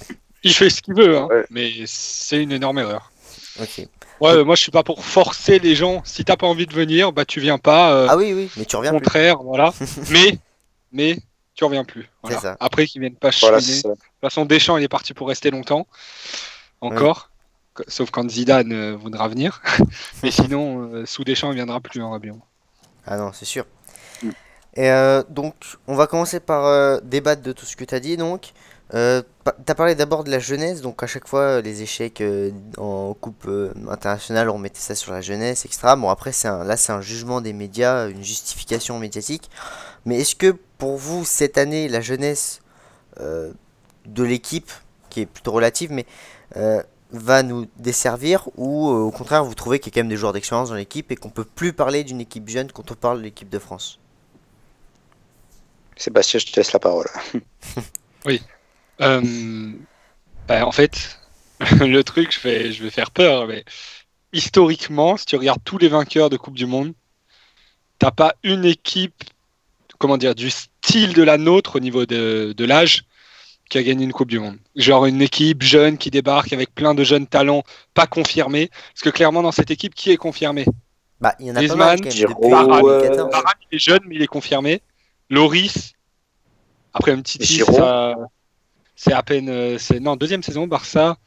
Il 0.44 0.54
fait 0.54 0.70
ce 0.70 0.82
qu'il 0.82 0.94
veut, 0.96 1.18
hein, 1.18 1.28
Ouais. 1.30 1.46
mais 1.50 1.70
c'est 1.86 2.42
une 2.42 2.54
énorme 2.54 2.80
erreur. 2.80 3.12
ok. 3.60 3.88
Ouais, 4.22 4.44
moi 4.44 4.56
je 4.56 4.62
suis 4.62 4.72
pas 4.72 4.84
pour 4.84 5.04
forcer 5.04 5.58
les 5.60 5.76
gens. 5.76 6.02
Si 6.06 6.24
t'as 6.24 6.38
pas 6.38 6.48
envie 6.48 6.68
de 6.68 6.74
venir, 6.74 7.12
bah 7.12 7.26
tu 7.26 7.40
viens 7.42 7.58
pas. 7.58 7.92
euh, 7.94 8.08
Ah 8.10 8.16
oui, 8.18 8.34
oui, 8.34 8.50
mais 8.56 8.66
tu 8.66 8.76
au 8.76 8.80
reviens 8.80 8.92
plus. 8.94 9.00
contraire, 9.02 9.38
voilà. 9.44 9.74
mais, 10.12 10.38
mais 10.94 11.18
tu 11.56 11.64
reviens 11.66 11.84
plus. 11.84 12.08
Voilà. 12.22 12.38
C'est 12.38 12.42
ça. 12.44 12.58
Après 12.60 12.86
qu'ils 12.86 13.02
viennent 13.02 13.16
pas 13.16 13.32
Voilà, 13.42 13.60
ça. 13.60 13.90
De 13.90 13.94
toute 13.96 14.00
façon, 14.22 14.46
Deschamps, 14.46 14.78
il 14.78 14.84
est 14.84 14.88
parti 14.88 15.14
pour 15.16 15.28
rester 15.28 15.50
longtemps. 15.52 15.86
Encore. 16.82 17.26
Co- 17.26 17.31
Sauf 17.88 18.12
quand 18.12 18.30
Zidane 18.30 18.74
euh, 18.74 18.96
voudra 18.98 19.28
venir. 19.28 19.62
Mais 20.24 20.32
sinon, 20.32 20.92
euh, 20.94 21.06
sous 21.06 21.24
Deschamps, 21.24 21.52
il 21.52 21.56
viendra 21.56 21.80
plus 21.80 22.02
en 22.02 22.12
Rabiot. 22.12 22.38
Ah 23.06 23.18
non, 23.18 23.32
c'est 23.34 23.46
sûr. 23.46 23.66
Mm. 24.22 24.30
Et 24.76 24.92
euh, 24.92 25.24
donc, 25.30 25.56
on 25.88 25.96
va 25.96 26.08
commencer 26.08 26.40
par 26.40 26.66
euh, 26.66 27.00
débattre 27.04 27.42
de 27.42 27.52
tout 27.54 27.66
ce 27.66 27.76
que 27.76 27.86
tu 27.86 27.96
as 27.96 28.00
dit. 28.00 28.18
Donc, 28.18 28.52
euh, 28.94 29.24
pa- 29.46 29.56
t'as 29.66 29.74
parlé 29.74 29.96
d'abord 29.96 30.26
de 30.26 30.32
la 30.32 30.40
jeunesse. 30.40 30.82
Donc, 30.82 31.02
à 31.02 31.08
chaque 31.08 31.28
fois, 31.28 31.62
les 31.62 31.82
échecs 31.82 32.22
en 32.78 33.14
coupe 33.14 33.50
internationale, 33.90 34.50
on 34.50 34.58
mettait 34.58 34.80
ça 34.80 34.94
sur 34.96 35.14
la 35.14 35.22
jeunesse, 35.22 35.64
etc. 35.66 35.94
Bon, 35.98 36.10
après, 36.10 36.32
un, 36.46 36.66
là, 36.66 36.76
c'est 36.76 36.92
un 36.92 37.02
jugement 37.02 37.40
des 37.40 37.54
médias, 37.54 38.10
une 38.10 38.24
justification 38.24 39.00
médiatique. 39.00 39.50
Mais 40.06 40.20
est-ce 40.20 40.36
que 40.36 40.58
pour 40.78 40.98
vous, 40.98 41.24
cette 41.24 41.58
année, 41.58 41.88
la 41.88 42.02
jeunesse 42.02 42.62
de 43.20 44.24
l'équipe, 44.24 44.72
qui 45.10 45.22
est 45.22 45.26
plutôt 45.26 45.52
relative, 45.52 45.92
mais 45.92 46.06
va 47.12 47.44
nous 47.44 47.68
desservir 47.78 48.48
ou 48.58 48.90
euh, 48.90 49.00
au 49.00 49.12
contraire 49.12 49.44
vous 49.44 49.54
trouvez 49.54 49.80
qu'il 49.80 49.92
y 49.92 49.94
a 49.94 49.96
quand 49.96 50.06
même 50.06 50.10
des 50.10 50.18
joueurs 50.18 50.34
d'expérience 50.34 50.70
dans 50.70 50.76
l'équipe 50.76 51.12
et 51.12 51.16
qu'on 51.16 51.30
peut 51.30 51.44
plus 51.44 51.74
parler 51.74 52.04
d'une 52.04 52.22
équipe 52.22 52.48
jeune 52.50 52.72
quand 52.72 52.92
on 52.92 52.96
parle 52.96 53.20
de 53.20 53.24
l'équipe 53.24 53.50
de 53.50 53.60
France 53.60 54.00
Sébastien, 55.98 56.40
je 56.40 56.48
te 56.48 56.60
laisse 56.60 56.74
la 56.74 56.80
parole. 56.80 57.08
Euh, 59.00 59.74
bah, 60.48 60.68
en 60.68 60.72
fait, 60.72 61.20
le 61.80 62.04
truc, 62.04 62.32
je 62.32 62.40
vais, 62.48 62.72
je 62.72 62.84
vais 62.84 62.92
faire 62.92 63.10
peur, 63.10 63.48
mais 63.48 63.66
historiquement, 64.32 65.18
si 65.18 65.26
tu 65.26 65.36
regardes 65.38 65.64
tous 65.64 65.80
les 65.80 65.88
vainqueurs 65.88 66.30
de 66.30 66.38
Coupe 66.38 66.56
du 66.56 66.68
Monde, 66.68 66.94
t'as 67.98 68.12
pas 68.12 68.36
une 68.44 68.64
équipe, 68.64 69.24
comment 69.98 70.18
dire, 70.18 70.36
du 70.36 70.52
style 70.52 71.14
de 71.14 71.24
la 71.24 71.40
nôtre 71.40 71.78
au 71.78 71.80
niveau 71.80 72.06
de, 72.06 72.54
de 72.56 72.66
l'âge 72.66 73.06
qui 73.72 73.78
a 73.78 73.84
gagné 73.84 74.04
une 74.04 74.12
Coupe 74.12 74.28
du 74.30 74.38
Monde. 74.38 74.58
Genre 74.76 75.06
une 75.06 75.22
équipe 75.22 75.64
jeune 75.64 75.98
qui 75.98 76.12
débarque 76.12 76.52
avec 76.52 76.76
plein 76.76 76.94
de 76.94 77.06
jeunes 77.06 77.26
talents 77.26 77.64
pas 77.94 78.06
confirmés. 78.06 78.70
Parce 78.94 79.02
que 79.02 79.10
clairement, 79.10 79.42
dans 79.42 79.54
cette 79.54 79.72
équipe, 79.72 79.96
qui 79.96 80.12
est 80.12 80.18
confirmé? 80.18 80.66
Bah, 81.22 81.36
il 81.40 81.46
y 81.46 81.52
en 81.52 81.56
a 81.56 81.60
Griezmann, 81.60 81.98
quand 81.98 82.04
même 82.04 82.12
Giroud, 82.14 82.36
depuis 82.36 82.52
Varane, 82.52 82.82
2014. 82.82 83.32
Varane, 83.32 83.54
il 83.72 83.76
est 83.76 83.80
jeune, 83.80 84.00
mais 84.08 84.16
il 84.16 84.22
est 84.22 84.28
confirmé. 84.28 84.82
Loris, 85.30 85.94
après 86.94 87.14
un 87.14 87.22
petit 87.22 87.40
c'est 88.96 89.14
à 89.14 89.24
peine. 89.24 89.48
euh, 89.48 89.78
C'est 89.80 90.02
non 90.02 90.18
deuxième 90.18 90.44
saison 90.44 90.68
Barça. 90.68 91.18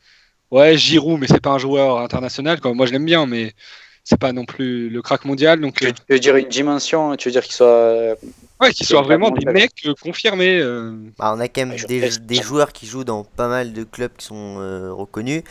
Ouais, 0.50 0.76
Giroud, 0.76 1.18
mais 1.18 1.26
c'est 1.26 1.40
pas 1.40 1.50
un 1.52 1.58
joueur 1.58 1.98
international. 2.00 2.60
Quoi. 2.60 2.74
Moi, 2.74 2.84
je 2.84 2.92
l'aime 2.92 3.06
bien, 3.06 3.24
mais 3.24 3.54
c'est 4.04 4.20
pas 4.20 4.32
non 4.32 4.44
plus 4.44 4.90
le 4.90 5.00
crack 5.00 5.24
mondial. 5.24 5.60
Donc, 5.62 5.76
Tu, 5.76 5.86
euh, 5.86 5.92
tu 5.92 6.12
veux 6.12 6.18
dire 6.20 6.36
une 6.36 6.48
dimension 6.48 7.16
Tu 7.16 7.28
veux 7.28 7.32
dire 7.32 7.42
qu'il 7.42 7.54
soit. 7.54 8.16
Ouais, 8.64 8.72
qu'ils 8.72 8.86
soient 8.86 9.02
vraiment 9.02 9.30
des 9.30 9.44
mecs 9.50 9.86
euh, 9.86 9.94
confirmés. 10.00 10.58
euh. 10.58 10.92
Bah, 11.18 11.32
on 11.36 11.40
a 11.40 11.48
quand 11.48 11.66
même 11.66 11.76
des, 11.88 12.42
joueurs 12.42 12.72
qui 12.72 12.86
jouent 12.86 13.04
dans 13.04 13.24
pas 13.24 13.48
mal 13.48 13.72
de 13.72 13.84
clubs 13.84 14.12
qui 14.16 14.26
sont 14.26 14.56
euh, 14.58 14.92
reconnus. 14.92 15.42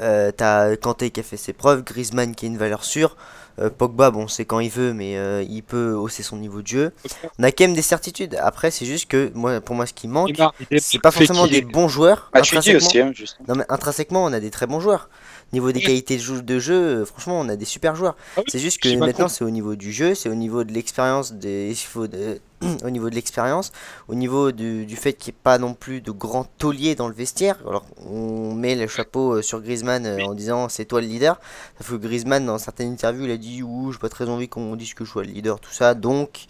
Euh, 0.00 0.32
T'as 0.34 0.76
Kanté 0.76 1.10
qui 1.10 1.20
a 1.20 1.22
fait 1.22 1.36
ses 1.36 1.52
preuves, 1.52 1.82
Griezmann 1.82 2.34
qui 2.34 2.46
est 2.46 2.48
une 2.48 2.58
valeur 2.58 2.84
sûre. 2.84 3.16
Euh, 3.58 3.68
Pogba, 3.68 4.10
bon, 4.10 4.26
c'est 4.26 4.44
quand 4.46 4.60
il 4.60 4.70
veut, 4.70 4.94
mais 4.94 5.18
euh, 5.18 5.44
il 5.46 5.62
peut 5.62 5.92
hausser 5.92 6.22
son 6.22 6.36
niveau 6.36 6.62
de 6.62 6.66
jeu. 6.66 6.92
On 7.38 7.42
a 7.42 7.52
quand 7.52 7.64
même 7.64 7.74
des 7.74 7.82
certitudes. 7.82 8.36
Après, 8.40 8.70
c'est 8.70 8.86
juste 8.86 9.10
que 9.10 9.30
moi, 9.34 9.60
pour 9.60 9.74
moi, 9.74 9.86
ce 9.86 9.92
qui 9.92 10.08
manque, 10.08 10.40
c'est 10.78 11.00
pas 11.00 11.10
forcément 11.10 11.46
des 11.46 11.60
bons 11.60 11.88
joueurs. 11.88 12.30
Ah, 12.32 12.40
tu 12.40 12.52
dis 12.58 12.70
intrinsèquement. 12.70 12.86
aussi, 12.86 13.00
hein, 13.00 13.12
juste. 13.14 13.36
Non, 13.46 13.56
mais 13.56 13.64
intrinsèquement, 13.68 14.24
on 14.24 14.32
a 14.32 14.40
des 14.40 14.50
très 14.50 14.66
bons 14.66 14.80
joueurs. 14.80 15.10
Niveau 15.52 15.72
des 15.72 15.80
qualités 15.80 16.16
de 16.16 16.22
jeu, 16.22 16.42
de 16.42 16.58
jeu, 16.60 16.74
euh, 16.74 17.04
franchement, 17.04 17.40
on 17.40 17.48
a 17.48 17.56
des 17.56 17.64
super 17.64 17.96
joueurs. 17.96 18.16
Ah 18.36 18.40
oui, 18.40 18.44
C'est 18.48 18.60
juste 18.60 18.80
que 18.80 18.88
maintenant, 18.96 19.26
c'est 19.28 19.42
au 19.44 19.50
niveau 19.50 19.74
du 19.74 19.92
jeu, 19.92 20.14
c'est 20.14 20.28
au 20.28 20.34
niveau 20.36 20.62
de 20.62 20.72
l'expérience, 20.72 21.32
des... 21.32 21.74
de- 21.96 22.40
au 22.84 22.90
niveau 22.90 23.10
de 23.10 23.14
l'expérience, 23.16 23.72
au 24.06 24.14
niveau 24.14 24.52
du, 24.52 24.86
du 24.86 24.94
fait 24.96 25.12
qu'il 25.14 25.32
n'y 25.32 25.36
ait 25.38 25.40
pas 25.42 25.58
non 25.58 25.74
plus 25.74 26.00
de 26.02 26.10
grands 26.12 26.46
tauliers 26.58 26.94
dans 26.94 27.08
le 27.08 27.14
vestiaire. 27.14 27.56
Alors, 27.66 27.84
on 28.06 28.54
met 28.54 28.76
le 28.76 28.86
chapeau 28.86 29.36
euh, 29.38 29.42
sur 29.42 29.60
Griezmann 29.60 30.06
euh, 30.06 30.16
Oui. 30.18 30.22
en 30.24 30.34
disant 30.34 30.68
c'est 30.68 30.84
toi 30.84 31.00
le 31.00 31.06
leader. 31.08 31.40
Sauf 31.78 31.90
que 31.92 31.96
Griezmann, 31.96 32.46
dans 32.46 32.58
certaines 32.58 32.92
interviews, 32.92 33.24
il 33.24 33.30
a 33.32 33.36
dit 33.36 33.62
ouh, 33.64 33.90
j'ai 33.92 33.98
pas 33.98 34.08
très 34.10 34.28
envie 34.28 34.48
qu'on 34.48 34.76
dise 34.76 34.94
que 34.94 35.04
je 35.04 35.10
sois 35.10 35.24
le 35.24 35.30
leader, 35.32 35.58
tout 35.58 35.72
ça. 35.72 35.94
Donc, 35.94 36.44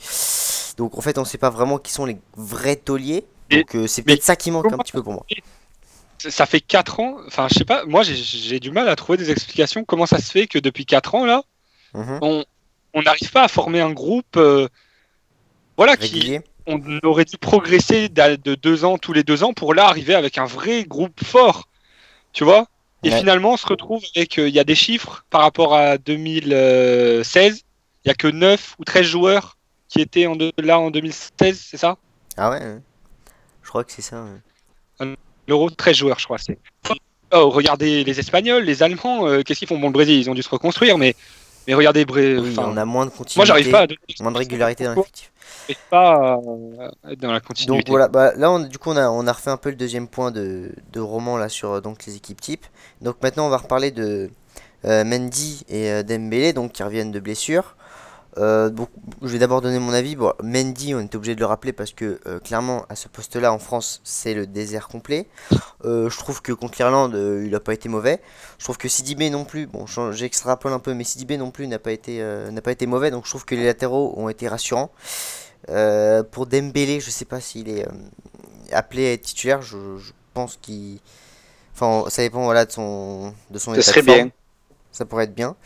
donc 0.76 0.98
en 0.98 1.00
fait, 1.00 1.16
on 1.16 1.24
sait 1.24 1.38
pas 1.38 1.50
vraiment 1.50 1.78
qui 1.78 1.92
sont 1.92 2.04
les 2.04 2.18
vrais 2.36 2.76
tauliers. 2.76 3.24
Donc, 3.50 3.74
euh, 3.76 3.86
c'est 3.86 4.02
peut-être 4.02 4.22
ça 4.24 4.36
qui 4.36 4.50
manque 4.50 4.72
un 4.72 4.78
petit 4.78 4.92
peu 4.92 5.02
pour 5.02 5.12
moi. 5.14 5.24
Ça 6.28 6.46
fait 6.46 6.60
4 6.60 7.00
ans. 7.00 7.16
Enfin, 7.26 7.46
je 7.50 7.54
sais 7.58 7.64
pas. 7.64 7.84
Moi, 7.86 8.02
j'ai- 8.02 8.60
du 8.60 8.70
mal 8.70 8.88
à 8.88 8.96
trouver 8.96 9.16
des 9.18 9.30
explications. 9.30 9.84
Comment 9.84 10.06
ça 10.06 10.18
se 10.18 10.30
fait 10.30 10.46
que 10.46 10.58
depuis 10.58 10.84
4 10.84 11.14
ans 11.14 11.24
là, 11.24 11.42
Mhm. 11.94 12.18
on 12.92 13.02
n'arrive 13.02 13.30
pas 13.32 13.44
à 13.44 13.48
former 13.48 13.80
un 13.80 13.92
groupe. 13.92 14.36
euh, 14.36 14.68
voilà, 15.76 15.96
qui, 15.96 16.38
on 16.66 16.78
aurait 17.04 17.24
dû 17.24 17.38
progresser 17.38 18.08
de 18.10 18.54
deux 18.54 18.84
ans 18.84 18.98
tous 18.98 19.12
les 19.14 19.22
deux 19.24 19.42
ans 19.44 19.54
pour 19.54 19.72
là 19.72 19.86
arriver 19.86 20.14
avec 20.14 20.36
un 20.36 20.44
vrai 20.44 20.84
groupe 20.84 21.24
fort, 21.24 21.68
tu 22.34 22.44
vois? 22.44 22.66
Et 23.02 23.10
Ouais. 23.10 23.18
finalement, 23.18 23.52
on 23.52 23.56
se 23.56 23.66
retrouve 23.66 24.04
avec, 24.14 24.38
euh, 24.38 24.46
il 24.46 24.54
y 24.54 24.58
a 24.60 24.64
des 24.64 24.74
chiffres 24.74 25.24
par 25.30 25.40
rapport 25.40 25.74
à 25.74 25.96
2016, 25.96 27.62
il 28.04 28.08
y 28.08 28.10
a 28.10 28.14
que 28.14 28.26
9 28.28 28.74
ou 28.78 28.84
13 28.84 29.06
joueurs 29.06 29.56
qui 29.88 30.00
étaient 30.02 30.26
en 30.26 30.36
de- 30.36 30.52
là 30.58 30.78
en 30.78 30.90
2016, 30.90 31.58
c'est 31.70 31.78
ça? 31.78 31.96
Ah 32.36 32.50
ouais, 32.50 32.58
ouais. 32.60 32.78
Je 33.62 33.68
crois 33.68 33.82
que 33.84 33.92
c'est 33.92 34.02
ça. 34.02 34.22
ouais. 34.22 35.14
L'Euro, 35.48 35.70
13 35.70 35.96
joueurs, 35.96 36.18
je 36.18 36.24
crois. 36.24 36.38
c'est. 36.38 36.58
Oh, 37.32 37.48
regardez 37.50 38.02
les 38.02 38.18
Espagnols, 38.18 38.64
les 38.64 38.82
Allemands, 38.82 39.26
euh, 39.26 39.42
qu'est-ce 39.42 39.60
qu'ils 39.60 39.68
font? 39.68 39.78
Bon, 39.78 39.86
le 39.86 39.92
Brésil, 39.92 40.18
ils 40.18 40.28
ont 40.28 40.34
dû 40.34 40.42
se 40.42 40.48
reconstruire, 40.48 40.98
mais, 40.98 41.14
mais 41.68 41.74
regardez, 41.74 42.04
Bré... 42.04 42.36
Oui, 42.36 42.50
enfin, 42.50 42.68
on 42.72 42.76
a 42.76 42.84
moins 42.84 43.06
de 43.06 43.10
continuité. 43.10 43.38
moi, 43.38 43.44
j'arrive 43.44 43.70
pas 43.70 43.80
à 43.80 43.86
donner 43.86 44.00
Moins 44.20 44.32
de 44.32 44.38
régularité 44.38 44.84
dans 44.84 44.94
l'effectif. 44.94 45.30
pas 45.90 46.38
dans 47.18 47.32
la 47.32 47.40
continuité. 47.40 47.82
Donc 47.82 47.88
voilà, 47.88 48.08
bah, 48.08 48.32
là 48.36 48.50
on, 48.50 48.58
du 48.58 48.78
coup 48.78 48.90
on 48.90 48.96
a, 48.96 49.08
on 49.08 49.26
a 49.28 49.32
refait 49.32 49.50
un 49.50 49.56
peu 49.56 49.70
le 49.70 49.76
deuxième 49.76 50.08
point 50.08 50.32
de, 50.32 50.72
de 50.92 51.00
roman 51.00 51.36
là 51.36 51.48
sur 51.48 51.70
euh, 51.70 51.80
donc 51.80 52.04
les 52.06 52.16
équipes 52.16 52.40
types. 52.40 52.66
Donc 53.00 53.16
maintenant 53.22 53.46
on 53.46 53.50
va 53.50 53.58
reparler 53.58 53.92
de 53.92 54.30
euh, 54.84 55.04
Mendy 55.04 55.64
et 55.68 56.02
Dembélé 56.02 56.52
donc 56.52 56.72
qui 56.72 56.82
reviennent 56.82 57.12
de 57.12 57.20
blessures. 57.20 57.76
Euh, 58.38 58.70
donc, 58.70 58.88
je 59.22 59.28
vais 59.28 59.38
d'abord 59.38 59.60
donner 59.60 59.78
mon 59.78 59.92
avis. 59.92 60.16
Bon, 60.16 60.32
Mendy, 60.42 60.94
on 60.94 61.00
est 61.00 61.14
obligé 61.14 61.34
de 61.34 61.40
le 61.40 61.46
rappeler 61.46 61.72
parce 61.72 61.92
que 61.92 62.20
euh, 62.26 62.38
clairement 62.38 62.84
à 62.88 62.94
ce 62.94 63.08
poste-là 63.08 63.52
en 63.52 63.58
France 63.58 64.00
c'est 64.04 64.34
le 64.34 64.46
désert 64.46 64.88
complet. 64.88 65.26
Euh, 65.84 66.08
je 66.08 66.18
trouve 66.18 66.40
que 66.40 66.52
contre 66.52 66.78
l'Irlande 66.78 67.14
il 67.14 67.50
n'a 67.50 67.60
pas 67.60 67.74
été 67.74 67.88
mauvais. 67.88 68.20
Je 68.58 68.64
trouve 68.64 68.78
que 68.78 68.88
Sidibé 68.88 69.30
non 69.30 69.44
plus, 69.44 69.66
bon 69.66 69.86
j'extrapole 70.12 70.72
un 70.72 70.78
peu, 70.78 70.94
mais 70.94 71.04
Sidibé 71.04 71.36
non 71.38 71.50
plus 71.50 71.66
n'a 71.66 71.78
pas 71.78 71.92
été 71.92 72.22
n'a 72.50 72.62
pas 72.62 72.72
été 72.72 72.86
mauvais. 72.86 73.10
Donc 73.10 73.24
je 73.24 73.30
trouve 73.30 73.44
que 73.44 73.54
les 73.54 73.64
latéraux 73.64 74.14
ont 74.16 74.28
été 74.28 74.46
rassurants. 74.48 74.90
Pour 75.66 76.46
Dembélé, 76.46 77.00
je 77.00 77.10
sais 77.10 77.24
pas 77.24 77.40
s'il 77.40 77.68
est 77.68 77.86
appelé 78.72 79.08
à 79.08 79.12
être 79.12 79.22
titulaire. 79.22 79.62
Je, 79.62 79.76
je 79.98 80.12
pense 80.34 80.56
qu'il. 80.60 80.98
Enfin, 81.74 82.08
ça 82.10 82.22
dépend 82.22 82.44
voilà, 82.44 82.64
de 82.66 82.72
son, 82.72 83.34
de 83.50 83.58
son 83.58 83.74
Ce 83.74 83.80
état 83.80 83.92
serait 83.92 84.02
de 84.02 84.06
forme. 84.06 84.18
bien. 84.24 84.30
Ça 84.92 85.04
pourrait 85.04 85.24
être 85.24 85.34
bien. 85.34 85.56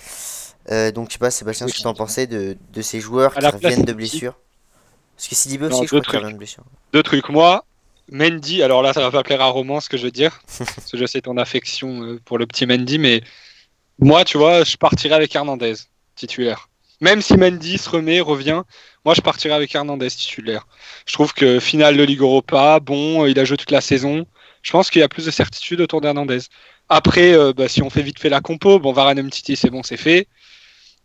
Euh, 0.70 0.90
donc, 0.90 1.08
je 1.08 1.14
sais 1.14 1.18
pas, 1.18 1.30
Sébastien, 1.30 1.68
ce 1.68 1.74
que 1.76 1.82
t'en 1.82 1.94
pensais 1.94 2.26
de, 2.26 2.56
de 2.72 2.82
ces 2.82 3.00
joueurs 3.00 3.36
À 3.36 3.40
qui 3.40 3.46
reviennent 3.48 3.84
de 3.84 3.92
blessures 3.92 4.34
Parce 5.16 5.28
que 5.28 5.34
Sidibé 5.34 5.68
Non, 5.68 5.76
aussi, 5.76 5.82
je 5.84 5.88
crois 5.88 5.98
deux 5.98 6.02
qu'il 6.02 6.08
trucs. 6.12 6.22
revient 6.22 6.32
de 6.32 6.38
blessure. 6.38 6.64
Deux 6.92 7.02
trucs. 7.02 7.28
Moi, 7.28 7.64
Mendy, 8.10 8.62
alors 8.62 8.82
là, 8.82 8.92
ça 8.92 9.00
va 9.00 9.10
pas 9.10 9.22
plaire 9.22 9.40
à 9.42 9.46
Roman 9.46 9.80
ce 9.80 9.88
que 9.88 9.96
je 9.96 10.04
veux 10.04 10.10
dire, 10.10 10.40
parce 10.58 10.90
que 10.90 10.96
je 10.98 11.06
sais 11.06 11.20
ton 11.20 11.36
affection 11.36 12.02
euh, 12.02 12.20
pour 12.24 12.38
le 12.38 12.46
petit 12.46 12.66
Mendy, 12.66 12.98
mais 12.98 13.22
moi, 13.98 14.24
tu 14.24 14.38
vois, 14.38 14.64
je 14.64 14.76
partirais 14.76 15.14
avec 15.14 15.34
Hernandez, 15.34 15.74
titulaire. 16.16 16.68
Même 17.00 17.20
si 17.22 17.36
Mendy 17.36 17.76
se 17.78 17.90
remet, 17.90 18.20
revient, 18.20 18.62
moi, 19.04 19.14
je 19.14 19.20
partirais 19.20 19.54
avec 19.54 19.74
Hernandez, 19.74 20.10
titulaire. 20.10 20.66
Je 21.06 21.12
trouve 21.12 21.32
que 21.34 21.60
finale 21.60 21.96
de 21.96 22.02
Ligue 22.02 22.20
Europa, 22.20 22.80
bon, 22.80 23.26
il 23.26 23.38
a 23.38 23.44
joué 23.44 23.56
toute 23.56 23.70
la 23.70 23.80
saison. 23.80 24.26
Je 24.62 24.70
pense 24.72 24.90
qu'il 24.90 25.00
y 25.00 25.04
a 25.04 25.08
plus 25.08 25.26
de 25.26 25.30
certitude 25.30 25.80
autour 25.80 26.00
d'Hernandez. 26.00 26.38
Après, 26.88 27.32
euh, 27.34 27.52
bah, 27.52 27.68
si 27.68 27.82
on 27.82 27.90
fait 27.90 28.02
vite 28.02 28.18
fait 28.18 28.28
la 28.30 28.40
compo, 28.40 28.78
bon, 28.78 28.92
Varane 28.92 29.18
Umtiti, 29.18 29.56
c'est 29.56 29.70
bon, 29.70 29.82
c'est 29.82 29.96
fait. 29.98 30.26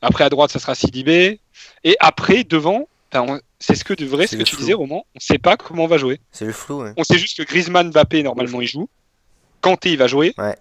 Après, 0.01 0.23
à 0.23 0.29
droite, 0.29 0.51
ça 0.51 0.59
sera 0.59 0.75
Sidibé. 0.75 1.39
Et 1.83 1.95
après, 1.99 2.43
devant, 2.45 2.87
on- 3.13 3.39
c'est 3.59 3.75
ce 3.75 3.83
que 3.83 3.93
de 3.93 4.05
vrai, 4.05 4.27
ce 4.27 4.37
que 4.37 4.43
tu 4.43 4.55
flou. 4.55 4.61
disais, 4.61 4.73
Roman, 4.73 5.05
on 5.15 5.19
sait 5.19 5.37
pas 5.37 5.57
comment 5.57 5.83
on 5.83 5.87
va 5.87 5.97
jouer. 5.97 6.21
C'est 6.31 6.45
le 6.45 6.53
flou, 6.53 6.83
ouais. 6.83 6.93
On 6.95 7.03
sait 7.03 7.17
juste 7.17 7.37
que 7.37 7.43
Griezmann, 7.43 7.89
Mbappé, 7.89 8.23
normalement, 8.23 8.61
il 8.61 8.67
joue. 8.67 8.87
Kanté, 9.61 9.91
il 9.91 9.97
va 9.97 10.07
jouer. 10.07 10.33
Ouais. 10.37 10.55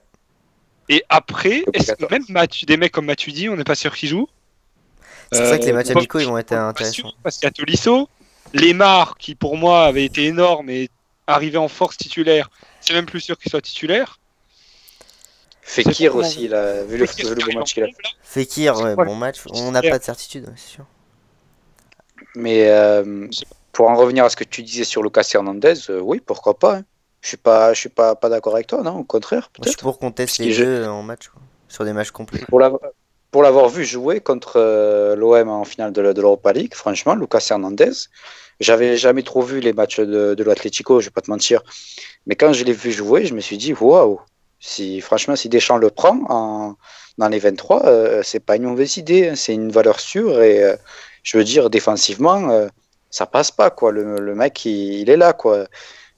Et 0.88 1.04
après, 1.08 1.58
est-ce 1.74 1.92
que 1.92 2.04
Obligatoire. 2.04 2.10
même 2.10 2.24
Mathieu- 2.30 2.66
des 2.66 2.76
mecs 2.76 2.90
comme 2.92 3.04
Matuidi, 3.06 3.48
on 3.48 3.56
n'est 3.56 3.62
pas 3.64 3.74
sûr 3.76 3.94
qu'ils 3.94 4.08
jouent? 4.08 4.28
C'est 5.32 5.42
vrai 5.44 5.58
que 5.58 5.64
les 5.64 5.72
Euh, 5.72 5.74
matchs 5.74 5.90
amicaux, 5.90 6.18
ils 6.20 6.26
vont 6.26 6.38
être 6.38 6.52
intéressants. 6.52 7.12
Parce 7.22 7.36
qu'il 7.36 7.46
y 7.46 7.48
a 7.48 7.50
Tolisso, 7.52 8.08
Lemar, 8.54 9.16
qui 9.18 9.34
pour 9.34 9.56
moi 9.56 9.84
avait 9.84 10.04
été 10.04 10.24
énorme 10.26 10.70
et 10.70 10.88
arrivé 11.26 11.58
en 11.58 11.68
force 11.68 11.96
titulaire, 11.96 12.50
c'est 12.80 12.94
même 12.94 13.06
plus 13.06 13.20
sûr 13.20 13.36
qu'il 13.38 13.50
soit 13.50 13.60
titulaire. 13.60 14.18
Fekir 15.62 16.16
aussi, 16.16 16.44
il 16.44 16.54
a 16.54 16.82
vu 16.84 16.96
le, 16.96 17.06
Fekir 17.06 17.30
arrive 17.32 17.56
match 17.58 17.74
qu'il 17.74 17.82
a 17.82 17.86
là. 17.86 17.92
Fekir, 18.22 18.76
ouais, 18.80 18.96
bon 18.96 19.14
match. 19.14 19.40
On 19.52 19.70
n'a 19.70 19.82
pas 19.82 19.98
de 19.98 20.04
certitude, 20.04 20.50
c'est 20.56 20.68
sûr. 20.76 20.86
Mais 22.34 22.70
euh, 22.70 23.28
pour 23.72 23.90
en 23.90 23.96
revenir 23.96 24.24
à 24.24 24.30
ce 24.30 24.36
que 24.36 24.44
tu 24.44 24.62
disais 24.62 24.84
sur 24.84 25.02
Lucas 25.02 25.28
Hernandez, 25.34 25.74
euh, 25.90 26.00
oui, 26.00 26.20
pourquoi 26.24 26.58
pas. 26.58 26.76
hein. 26.78 26.84
Je 27.20 27.28
suis 27.28 27.36
pas, 27.36 27.74
je 27.74 27.80
suis 27.80 27.88
pas, 27.88 28.14
pas 28.14 28.28
d'accord 28.28 28.54
avec 28.54 28.66
toi, 28.68 28.82
non, 28.82 28.96
au 28.98 29.04
contraire, 29.04 29.50
Moi, 29.58 29.64
je 29.66 29.70
suis 29.70 29.76
peut-être. 29.76 29.82
pour 29.82 29.98
qu'on 29.98 30.10
teste 30.12 30.38
les 30.38 30.56
deux 30.56 30.86
en 30.86 31.02
match, 31.02 31.28
quoi. 31.28 31.42
Sur 31.68 31.84
des 31.84 31.92
matchs 31.92 32.12
complets. 32.12 32.44
Pour 32.48 32.60
pour 33.30 33.42
l'avoir 33.42 33.68
vu 33.68 33.84
jouer 33.84 34.20
contre 34.20 34.54
euh, 34.56 35.14
l'OM 35.16 35.48
en 35.48 35.64
finale 35.64 35.92
de, 35.92 36.00
l'Europa 36.00 36.52
League, 36.52 36.74
franchement, 36.74 37.14
Lucas 37.14 37.46
Hernandez, 37.50 37.92
j'avais 38.60 38.96
jamais 38.96 39.22
trop 39.22 39.42
vu 39.42 39.60
les 39.60 39.72
matchs 39.72 40.00
de, 40.00 40.34
de 40.34 40.44
l'Atlético, 40.44 41.00
je 41.00 41.06
vais 41.06 41.10
pas 41.12 41.20
te 41.20 41.30
mentir. 41.30 41.62
Mais 42.26 42.34
quand 42.36 42.52
je 42.52 42.64
l'ai 42.64 42.72
vu 42.72 42.90
jouer, 42.90 43.26
je 43.26 43.34
me 43.34 43.40
suis 43.40 43.58
dit, 43.58 43.72
waouh, 43.74 44.20
si, 44.60 45.00
franchement, 45.00 45.36
si 45.36 45.48
Deschamps 45.48 45.76
le 45.76 45.90
prend 45.90 46.18
en, 46.28 46.76
dans 47.18 47.28
les 47.28 47.38
23, 47.38 47.86
euh, 47.86 48.22
c'est 48.24 48.40
pas 48.40 48.56
une 48.56 48.64
mauvaise 48.64 48.96
idée, 48.96 49.28
hein, 49.28 49.34
c'est 49.36 49.54
une 49.54 49.70
valeur 49.70 50.00
sûre 50.00 50.42
et 50.42 50.62
euh, 50.62 50.76
je 51.22 51.38
veux 51.38 51.44
dire, 51.44 51.70
défensivement, 51.70 52.50
euh, 52.50 52.68
ça 53.10 53.26
passe 53.26 53.50
pas, 53.50 53.70
quoi. 53.70 53.92
Le, 53.92 54.18
le 54.18 54.34
mec, 54.34 54.64
il, 54.64 55.00
il 55.00 55.10
est 55.10 55.16
là, 55.16 55.32
quoi. 55.32 55.66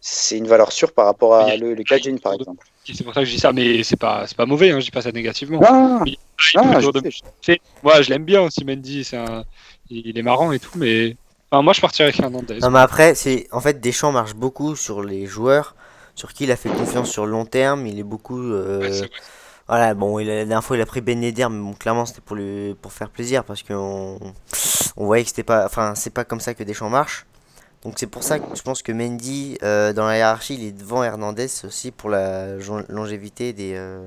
C'est 0.00 0.38
une 0.38 0.46
valeur 0.46 0.72
sûre 0.72 0.92
par 0.92 1.04
rapport 1.06 1.34
à 1.34 1.54
Il- 1.54 1.60
le, 1.60 1.74
le 1.74 1.84
Cajun, 1.84 2.16
par 2.16 2.32
exemple. 2.34 2.66
C'est 2.84 3.04
pour 3.04 3.12
ça 3.12 3.20
que 3.20 3.26
je 3.26 3.32
dis 3.32 3.38
ça, 3.38 3.52
mais 3.52 3.82
c'est 3.82 3.98
pas, 3.98 4.24
pas 4.36 4.46
mauvais, 4.46 4.70
hein, 4.70 4.80
je 4.80 4.86
dis 4.86 4.90
pas 4.90 5.02
ça 5.02 5.12
négativement. 5.12 5.60
Non, 5.60 5.98
non, 5.98 6.04
il- 6.54 6.80
je 6.80 6.86
de- 6.90 8.02
je 8.02 8.10
l'aime 8.10 8.24
bien 8.24 8.42
aussi, 8.42 8.64
Mendy, 8.64 9.04
c'est 9.04 9.16
un- 9.16 9.44
il 9.90 10.16
est 10.18 10.22
marrant 10.22 10.52
et 10.52 10.58
tout, 10.58 10.72
mais 10.76 11.16
enfin, 11.50 11.62
moi, 11.62 11.72
je 11.72 11.80
partirais 11.80 12.08
avec 12.08 12.20
Hernandez. 12.20 12.58
Non, 12.60 12.70
mais 12.70 12.78
après, 12.80 13.14
c'est 13.14 13.46
en 13.52 13.60
fait 13.60 13.80
Deschamps 13.80 14.12
marche 14.12 14.34
beaucoup 14.34 14.76
sur 14.76 15.02
les 15.02 15.26
joueurs 15.26 15.74
sur 16.14 16.32
qui 16.32 16.44
il 16.44 16.52
a 16.52 16.56
fait 16.56 16.68
confiance 16.70 17.10
sur 17.10 17.24
le 17.26 17.32
long 17.32 17.46
terme. 17.46 17.86
Il 17.86 17.98
est 17.98 18.02
beaucoup. 18.04 18.40
euh, 18.40 18.80
Ouais, 18.80 18.92
c'est 18.92 18.98
vrai. 19.00 19.10
Voilà, 19.68 19.94
bon, 19.94 20.18
il 20.18 20.28
a- 20.28 20.34
la 20.34 20.44
dernière 20.44 20.64
fois 20.64 20.76
il 20.76 20.80
a 20.82 20.86
pris 20.86 21.00
Ben 21.00 21.22
Yedder, 21.22 21.46
mais 21.48 21.60
bon, 21.60 21.74
clairement 21.74 22.04
c'était 22.04 22.20
pour 22.20 22.34
lui 22.36 22.74
pour 22.82 22.92
faire 22.92 23.08
plaisir 23.08 23.44
parce 23.44 23.62
qu'on 23.62 24.18
on 24.96 25.04
voyait 25.06 25.22
que 25.22 25.28
c'était 25.30 25.44
pas, 25.44 25.64
enfin 25.64 25.94
c'est 25.94 26.10
pas 26.12 26.24
comme 26.24 26.40
ça 26.40 26.54
que 26.54 26.64
Deschamps 26.64 26.90
marche. 26.90 27.24
Donc 27.84 27.94
c'est 27.96 28.08
pour 28.08 28.24
ça 28.24 28.40
que 28.40 28.44
je 28.56 28.62
pense 28.62 28.82
que 28.82 28.90
Mendy 28.92 29.56
euh, 29.62 29.92
dans 29.92 30.06
la 30.06 30.16
hiérarchie 30.18 30.54
il 30.54 30.64
est 30.64 30.72
devant 30.72 31.04
Hernandez 31.04 31.46
aussi 31.64 31.92
pour 31.92 32.10
la 32.10 32.56
longévité 32.88 33.52
des 33.52 33.74
euh, 33.76 34.04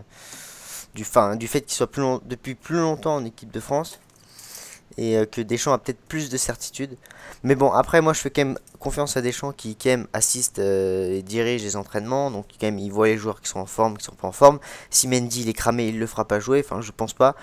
du 0.96 1.04
fin 1.04 1.36
du 1.36 1.48
fait 1.48 1.62
qu'il 1.62 1.74
soit 1.74 1.90
depuis 2.26 2.56
plus 2.56 2.78
longtemps 2.78 3.16
en 3.16 3.26
équipe 3.26 3.52
de 3.52 3.60
France 3.60 4.00
et 4.98 5.18
euh, 5.18 5.26
que 5.26 5.42
Deschamps 5.42 5.74
a 5.74 5.80
peut-être 5.80 6.02
plus 6.08 6.30
de 6.30 6.38
certitude. 6.38 6.98
Mais 7.44 7.56
bon 7.56 7.72
après 7.72 8.02
moi 8.02 8.14
je 8.14 8.20
fais 8.20 8.30
quand 8.30 8.46
même 8.46 8.60
confiance 8.80 9.18
à 9.18 9.22
Deschamps 9.22 9.52
qui 9.54 9.76
quand 9.76 9.90
même 9.90 10.08
assiste 10.14 10.60
euh, 10.60 11.18
et 11.18 11.24
dirige 11.24 11.64
les 11.64 11.76
entraînements 11.76 12.30
donc 12.30 12.46
quand 12.60 12.68
même 12.68 12.78
il 12.78 12.92
voit 12.92 13.08
les 13.08 13.18
joueurs 13.18 13.42
qui 13.42 13.50
sont 13.50 13.60
en 13.60 13.66
forme 13.66 13.98
qui 13.98 14.06
sont 14.06 14.16
pas 14.16 14.28
en 14.28 14.32
forme. 14.32 14.60
Si 14.90 15.08
Mendy 15.08 15.42
il 15.42 15.50
est 15.50 15.54
cramé, 15.54 15.88
il 15.88 16.00
le 16.00 16.08
fera 16.08 16.26
pas 16.26 16.40
jouer. 16.40 16.64
Enfin, 16.64 16.82
je 16.82 16.92
pense 16.92 17.14
pas. 17.14 17.36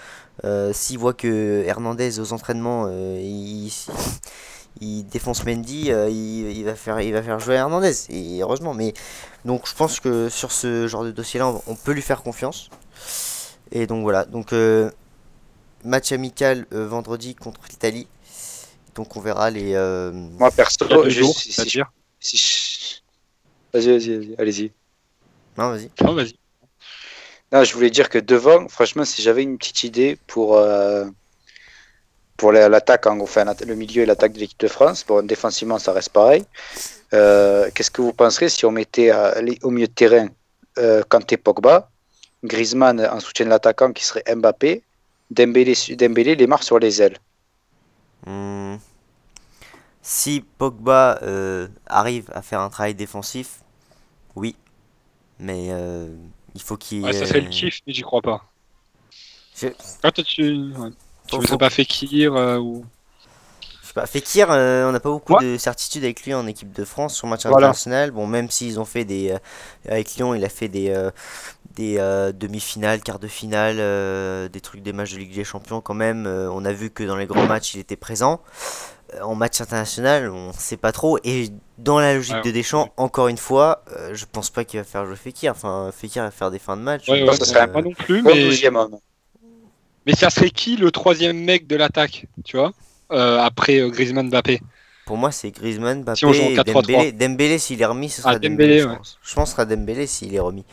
Euh, 0.44 0.72
S'il 0.72 0.98
voit 0.98 1.12
que 1.14 1.64
Hernandez 1.66 2.18
aux 2.20 2.32
entraînements, 2.32 2.86
euh, 2.88 3.20
il, 3.20 5.06
défonce 5.08 5.44
Mendy, 5.44 5.90
il, 5.90 6.64
va 6.64 6.74
faire, 6.74 7.00
il 7.00 7.12
va 7.12 7.22
faire 7.22 7.38
jouer 7.40 7.56
Hernandez. 7.56 7.94
Et 8.10 8.40
heureusement. 8.40 8.74
Mais 8.74 8.94
donc, 9.44 9.66
je 9.66 9.74
pense 9.74 10.00
que 10.00 10.28
sur 10.28 10.52
ce 10.52 10.86
genre 10.86 11.04
de 11.04 11.10
dossier-là, 11.10 11.52
on 11.66 11.74
peut 11.74 11.92
lui 11.92 12.02
faire 12.02 12.22
confiance. 12.22 12.70
Et 13.72 13.86
donc 13.86 14.02
voilà. 14.02 14.24
Donc 14.24 14.52
euh, 14.52 14.90
match 15.84 16.12
amical 16.12 16.66
euh, 16.72 16.86
vendredi 16.86 17.34
contre 17.34 17.60
l'Italie. 17.70 18.06
Donc 18.94 19.16
on 19.16 19.20
verra 19.20 19.50
les. 19.50 19.74
euh, 19.74 20.10
Moi, 20.12 20.50
perso, 20.50 20.86
je- 21.04 21.20
jours, 21.20 21.38
si- 21.38 21.80
Vas-y, 23.72 23.86
vas-y, 23.86 24.16
vas-y, 24.18 24.34
allez-y. 24.38 24.72
Non, 25.56 25.70
vas-y. 25.70 25.90
Oh, 26.06 26.14
vas-y. 26.14 26.34
Non, 27.52 27.64
je 27.64 27.72
voulais 27.74 27.90
dire 27.90 28.08
que 28.08 28.18
devant, 28.18 28.68
franchement, 28.68 29.04
si 29.04 29.22
j'avais 29.22 29.42
une 29.42 29.58
petite 29.58 29.84
idée 29.84 30.18
pour, 30.26 30.56
euh, 30.56 31.06
pour 32.36 32.52
la- 32.52 32.68
l'attaque, 32.68 33.06
en- 33.06 33.20
enfin, 33.20 33.44
le 33.66 33.74
milieu 33.74 34.02
et 34.02 34.06
l'attaque 34.06 34.32
de 34.32 34.38
l'équipe 34.40 34.60
de 34.60 34.68
France, 34.68 35.04
bon, 35.06 35.24
défensivement, 35.26 35.78
ça 35.78 35.92
reste 35.92 36.10
pareil. 36.10 36.44
Euh, 37.12 37.70
Qu'est-ce 37.74 37.90
que 37.90 38.02
vous 38.02 38.12
penserez 38.12 38.48
si 38.48 38.64
on 38.64 38.70
mettait 38.70 39.10
à- 39.10 39.40
au 39.62 39.70
milieu 39.70 39.86
de 39.88 39.92
terrain 39.92 40.28
euh, 40.78 41.02
Kanté 41.08 41.36
Pogba, 41.36 41.89
Griezmann 42.44 43.00
en 43.00 43.20
soutien 43.20 43.44
de 43.46 43.50
l'attaquant 43.50 43.92
qui 43.92 44.04
serait 44.04 44.24
Mbappé, 44.34 44.82
Dembélé, 45.30 45.74
Dembélé 45.96 46.34
les 46.36 46.46
marques 46.46 46.64
sur 46.64 46.78
les 46.78 47.02
ailes 47.02 47.18
Hmm. 48.26 48.76
Si 50.02 50.44
Pogba 50.58 51.18
euh, 51.22 51.68
arrive 51.86 52.30
à 52.34 52.42
faire 52.42 52.60
un 52.60 52.70
travail 52.70 52.94
défensif, 52.94 53.60
oui. 54.36 54.56
Mais 55.38 55.68
euh, 55.70 56.08
il 56.54 56.62
faut 56.62 56.76
qu'il. 56.76 57.02
Ouais, 57.04 57.12
ça 57.12 57.26
serait 57.26 57.40
euh, 57.40 57.44
le 57.44 57.48
kiff, 57.48 57.80
mais 57.86 57.92
j'y 57.92 58.02
crois 58.02 58.22
pas. 58.22 58.44
Je- 59.56 59.68
Ah, 60.02 60.10
toi, 60.10 60.24
tu. 60.24 60.42
Ouais. 60.76 60.90
Tu 61.26 61.34
Faut- 61.36 61.40
veux 61.40 61.46
faut- 61.46 61.58
pas 61.58 61.70
Fekir 61.70 62.34
euh, 62.34 62.58
ou? 62.58 62.84
Je 63.82 63.86
sais 63.88 63.92
pas, 63.94 64.06
Fekir, 64.06 64.50
euh, 64.50 64.88
on 64.88 64.92
n'a 64.92 65.00
pas 65.00 65.10
beaucoup 65.10 65.34
Ouais. 65.34 65.44
de 65.44 65.56
certitude 65.58 66.04
avec 66.04 66.24
lui 66.24 66.32
en 66.34 66.46
équipe 66.46 66.72
de 66.72 66.84
France 66.84 67.14
sur 67.16 67.26
match 67.26 67.42
Voilà. 67.46 67.68
international. 67.68 68.10
Bon, 68.10 68.26
même 68.26 68.50
s'ils 68.50 68.78
ont 68.80 68.84
fait 68.84 69.04
des. 69.04 69.30
euh, 69.32 69.38
avec 69.88 70.14
Lyon, 70.16 70.34
il 70.34 70.44
a 70.44 70.48
fait 70.48 70.68
des, 70.68 70.90
euh, 70.90 71.10
des 71.76 71.96
euh, 71.98 72.32
demi-finales, 72.32 73.00
quarts 73.00 73.18
de 73.18 73.28
finale, 73.28 73.76
euh, 73.78 74.48
des 74.48 74.60
trucs 74.60 74.82
des 74.82 74.92
matchs 74.92 75.12
de 75.12 75.18
Ligue 75.18 75.34
des 75.34 75.44
Champions 75.44 75.80
quand 75.80 75.94
même. 75.94 76.26
Euh, 76.26 76.50
on 76.50 76.64
a 76.64 76.72
vu 76.72 76.90
que 76.90 77.02
dans 77.04 77.16
les 77.16 77.26
grands 77.26 77.46
matchs, 77.46 77.74
il 77.74 77.80
était 77.80 77.96
présent. 77.96 78.40
Euh, 79.14 79.20
en 79.22 79.34
match 79.34 79.60
international, 79.60 80.30
on 80.30 80.52
sait 80.52 80.76
pas 80.76 80.92
trop. 80.92 81.18
Et 81.24 81.50
dans 81.78 81.98
la 81.98 82.14
logique 82.14 82.34
Ouais, 82.36 82.42
de 82.42 82.50
Deschamps, 82.50 82.92
encore 82.96 83.28
une 83.28 83.38
fois, 83.38 83.84
euh, 83.96 84.14
je 84.14 84.24
pense 84.30 84.50
pas 84.50 84.64
qu'il 84.64 84.78
va 84.80 84.84
faire 84.84 85.06
jouer 85.06 85.16
Fekir. 85.16 85.52
Enfin, 85.52 85.90
Fekir 85.96 86.22
va 86.24 86.30
faire 86.30 86.50
des 86.50 86.58
fins 86.58 86.76
de 86.76 86.82
match. 86.82 87.08
Ouais, 87.08 87.22
ouais, 87.22 87.36
ça 87.36 87.44
serait 87.44 87.70
pas 87.70 87.82
non 87.82 87.92
plus, 87.92 88.22
mais. 88.22 88.50
12e 88.50 88.76
homme. 88.76 88.98
Mais 90.06 90.14
ça 90.14 90.30
serait 90.30 90.50
qui 90.50 90.76
le 90.76 90.90
troisième 90.90 91.38
mec 91.38 91.66
de 91.66 91.76
l'attaque, 91.76 92.26
tu 92.44 92.56
vois 92.56 92.72
euh, 93.12 93.38
Après 93.38 93.80
euh, 93.80 93.90
Griezmann 93.90 94.28
Mbappé? 94.28 94.60
Pour 95.06 95.16
moi, 95.18 95.30
c'est 95.30 95.50
Griezmann, 95.50 96.02
Mbappé, 96.02 96.18
Si 96.18 96.24
on 96.24 96.32
joue 96.32 96.42
en 96.42 96.46
et 96.46 96.56
4-3-3. 96.56 96.72
Dembélé. 96.72 97.12
Dembélé, 97.12 97.58
s'il 97.58 97.82
est 97.82 97.86
remis, 97.86 98.08
ce 98.08 98.22
sera 98.22 98.32
Ah, 98.32 98.38
Dembélé, 98.38 98.78
Dembélé, 98.78 98.80
je 98.80 98.96
pense. 98.96 99.18
Je 99.22 99.34
pense 99.34 99.44
que 99.44 99.50
ce 99.50 99.56
sera 99.56 99.64
Dembélé 99.66 100.06
s'il 100.06 100.34
est 100.34 100.40
remis. 100.40 100.64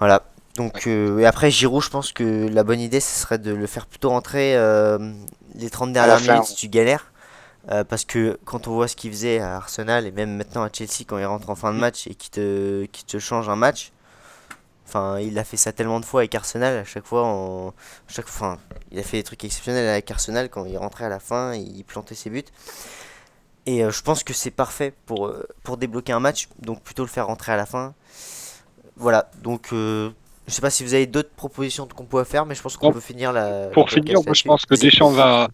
Voilà. 0.00 0.24
Donc, 0.56 0.86
euh, 0.86 1.18
et 1.20 1.26
après, 1.26 1.50
Giroud, 1.50 1.82
je 1.82 1.90
pense 1.90 2.12
que 2.12 2.48
la 2.48 2.64
bonne 2.64 2.80
idée, 2.80 3.00
ce 3.00 3.20
serait 3.20 3.38
de 3.38 3.52
le 3.52 3.66
faire 3.66 3.86
plutôt 3.86 4.10
rentrer 4.10 4.56
euh, 4.56 4.98
les 5.54 5.70
30 5.70 5.94
la 5.94 6.06
dernières 6.06 6.20
minutes 6.20 6.48
si 6.48 6.56
tu 6.56 6.68
galères. 6.68 7.12
Euh, 7.70 7.84
parce 7.84 8.06
que 8.06 8.38
quand 8.46 8.66
on 8.68 8.72
voit 8.72 8.88
ce 8.88 8.96
qu'il 8.96 9.10
faisait 9.12 9.38
à 9.38 9.56
Arsenal 9.56 10.06
et 10.06 10.10
même 10.10 10.34
maintenant 10.34 10.62
à 10.62 10.70
Chelsea 10.72 11.04
quand 11.06 11.18
il 11.18 11.26
rentre 11.26 11.50
en 11.50 11.54
fin 11.54 11.72
de 11.72 11.76
Mm. 11.76 11.80
match 11.80 12.06
et 12.06 12.14
qu'il 12.14 12.30
te, 12.30 12.86
qu'il 12.86 13.04
te 13.04 13.18
change 13.18 13.50
un 13.50 13.54
match, 13.56 13.92
enfin 14.88 15.18
il 15.20 15.38
a 15.38 15.44
fait 15.44 15.58
ça 15.58 15.70
tellement 15.72 16.00
de 16.00 16.06
fois 16.06 16.22
avec 16.22 16.34
Arsenal, 16.34 16.78
à 16.78 16.84
chaque 16.84 17.04
fois, 17.04 17.24
en, 17.24 17.74
chaque, 18.08 18.28
enfin, 18.28 18.58
il 18.90 18.98
a 18.98 19.02
fait 19.02 19.18
des 19.18 19.22
trucs 19.24 19.44
exceptionnels 19.44 19.88
avec 19.88 20.10
Arsenal 20.10 20.48
quand 20.48 20.64
il 20.64 20.78
rentrait 20.78 21.04
à 21.04 21.10
la 21.10 21.20
fin, 21.20 21.54
il 21.54 21.84
plantait 21.84 22.14
ses 22.14 22.30
buts. 22.30 22.44
Et 23.66 23.84
euh, 23.84 23.90
je 23.90 24.02
pense 24.02 24.24
que 24.24 24.32
c'est 24.32 24.50
parfait 24.50 24.94
pour, 25.04 25.30
pour 25.62 25.76
débloquer 25.76 26.12
un 26.12 26.20
match, 26.20 26.48
donc 26.60 26.82
plutôt 26.82 27.02
le 27.02 27.10
faire 27.10 27.26
rentrer 27.26 27.52
à 27.52 27.56
la 27.56 27.66
fin. 27.66 27.94
Voilà, 29.00 29.30
donc 29.42 29.68
euh, 29.72 30.10
je 30.46 30.52
sais 30.52 30.60
pas 30.60 30.70
si 30.70 30.84
vous 30.84 30.92
avez 30.94 31.06
d'autres 31.06 31.30
propositions 31.34 31.86
qu'on 31.86 32.04
peut 32.04 32.22
faire, 32.24 32.44
mais 32.46 32.54
je 32.54 32.60
pense 32.62 32.76
qu'on 32.76 32.92
peut 32.92 33.00
finir 33.00 33.32
la. 33.32 33.68
Pour 33.72 33.90
finir, 33.90 34.18
moi 34.24 34.34
je 34.34 34.42
pense 34.44 34.66
que 34.66 34.74
Deschamps 34.74 35.10
va. 35.10 35.48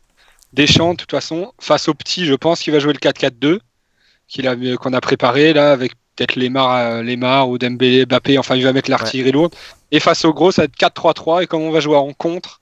Deschamps, 0.53 0.93
de 0.95 0.99
toute 0.99 1.11
façon, 1.11 1.53
face 1.61 1.88
au 1.88 1.95
petit, 1.95 2.25
je 2.26 2.35
pense 2.35 2.61
qu'il 2.61 2.73
va 2.73 2.79
jouer 2.81 2.93
le 2.93 2.99
4-4-2 2.99 3.59
qu'il 4.29 4.49
a, 4.49 4.57
qu'on 4.76 4.93
a 4.93 5.00
préparé 5.00 5.53
là, 5.53 5.71
avec 5.73 5.93
peut-être 6.15 6.35
Lemar, 6.37 7.03
Lemar 7.03 7.49
ou 7.49 7.59
Dembélé, 7.59 8.07
Mbappé. 8.07 8.38
Enfin, 8.38 8.57
il 8.57 8.65
va 8.65 8.73
mettre 8.73 8.91
l'artillerie 8.91 9.33
lourde. 9.33 9.55
Et 9.93 10.00
face 10.00 10.25
au 10.25 10.33
gros, 10.33 10.50
ça 10.50 10.62
va 10.62 10.65
être 10.67 10.76
4-3-3. 10.76 11.43
Et 11.43 11.47
comme 11.47 11.62
on 11.62 11.71
va 11.71 11.81
jouer 11.81 11.97
en 11.97 12.12
contre, 12.12 12.61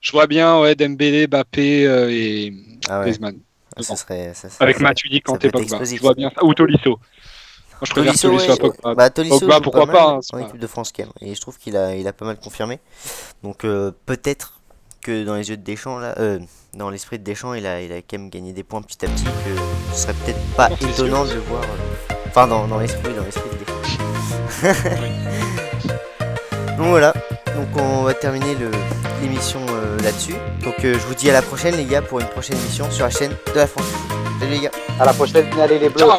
je 0.00 0.12
vois 0.12 0.26
bien 0.26 0.60
ouais, 0.60 0.74
Dembélé, 0.74 1.26
Mbappé 1.26 1.82
et 1.82 2.52
Ah 2.88 2.98
ouais. 2.98 3.04
Griezmann. 3.06 3.38
Ah, 3.76 3.82
ça 3.82 3.96
serait, 3.96 4.32
ça 4.34 4.48
serait- 4.50 4.62
Avec 4.62 4.80
Matuidi, 4.80 5.20
Kanté, 5.22 5.50
Pogba. 5.50 5.82
Je 5.82 6.00
vois 6.00 6.14
bien 6.14 6.30
ça. 6.34 6.44
Ou 6.44 6.52
Tolisso. 6.52 6.98
Moi, 7.80 7.86
je 7.86 7.92
préfère 7.92 8.12
Tolisso, 8.12 8.28
Tolisso 8.28 8.46
ouais, 8.46 8.52
à 8.52 8.56
Pogba. 8.56 8.94
bah, 8.94 9.10
Tolisso 9.10 9.38
Pogba, 9.40 9.60
pourquoi 9.60 9.86
mal 9.86 9.96
pas, 9.96 10.02
hein, 10.10 10.20
en 10.32 10.38
pas- 10.38 10.44
équipe 10.44 10.58
de 10.58 10.66
France 10.66 10.92
quand 10.94 11.04
même. 11.04 11.12
Et 11.20 11.34
je 11.34 11.40
trouve 11.40 11.56
qu'il 11.58 11.76
a, 11.76 11.94
il 11.94 12.06
a 12.08 12.12
pas 12.12 12.24
mal 12.24 12.38
confirmé. 12.38 12.80
Donc 13.44 13.64
euh, 13.64 13.92
peut-être 14.06 14.54
que 15.02 15.24
dans 15.24 15.34
les 15.36 15.48
yeux 15.50 15.56
de 15.56 15.62
Deschamps, 15.62 15.98
là, 15.98 16.14
euh, 16.18 16.40
dans 16.74 16.90
l'esprit 16.90 17.18
de 17.20 17.24
Deschamps, 17.24 17.54
il 17.54 17.66
a, 17.66 17.80
il 17.80 17.92
a 17.92 17.96
quand 17.98 18.18
même 18.18 18.30
gagné 18.30 18.52
des 18.52 18.64
points 18.64 18.82
petit 18.82 19.04
à 19.04 19.08
petit. 19.08 19.24
Que 19.24 19.94
ce 19.94 20.00
serait 20.02 20.12
peut-être 20.14 20.40
pas 20.56 20.68
Non, 20.70 20.76
étonnant 20.88 21.24
sûr. 21.24 21.34
de 21.34 21.38
le 21.40 21.44
voir. 21.46 21.62
euh, 21.62 22.14
Enfin, 22.26 22.46
dans, 22.48 22.66
dans 22.66 22.78
l'esprit, 22.78 23.14
dans 23.14 23.22
l'esprit 23.24 23.48
de 23.50 23.58
Deschamps. 23.58 24.98
Donc 26.78 26.86
voilà. 26.88 27.12
Donc 27.56 27.68
on 27.76 28.02
va 28.02 28.14
terminer 28.14 28.56
l'émission 29.22 29.60
euh, 29.70 29.98
là-dessus. 30.02 30.34
Donc 30.64 30.74
euh, 30.84 30.94
je 30.94 31.06
vous 31.06 31.14
dis 31.14 31.28
à 31.30 31.32
la 31.32 31.42
prochaine 31.42 31.76
les 31.76 31.84
gars 31.84 32.02
pour 32.02 32.20
une 32.20 32.26
prochaine 32.28 32.56
émission 32.58 32.88
sur 32.90 33.04
la 33.04 33.10
chaîne 33.10 33.32
de 33.52 33.58
la 33.58 33.66
France. 33.66 33.86
Salut 34.40 34.52
les 34.52 34.60
gars. 34.60 34.70
À 35.00 35.04
la 35.06 35.12
prochaine, 35.12 35.46
allez 35.60 35.78
les 35.78 35.88
bleus. 35.88 35.98
Ciao 36.06 36.18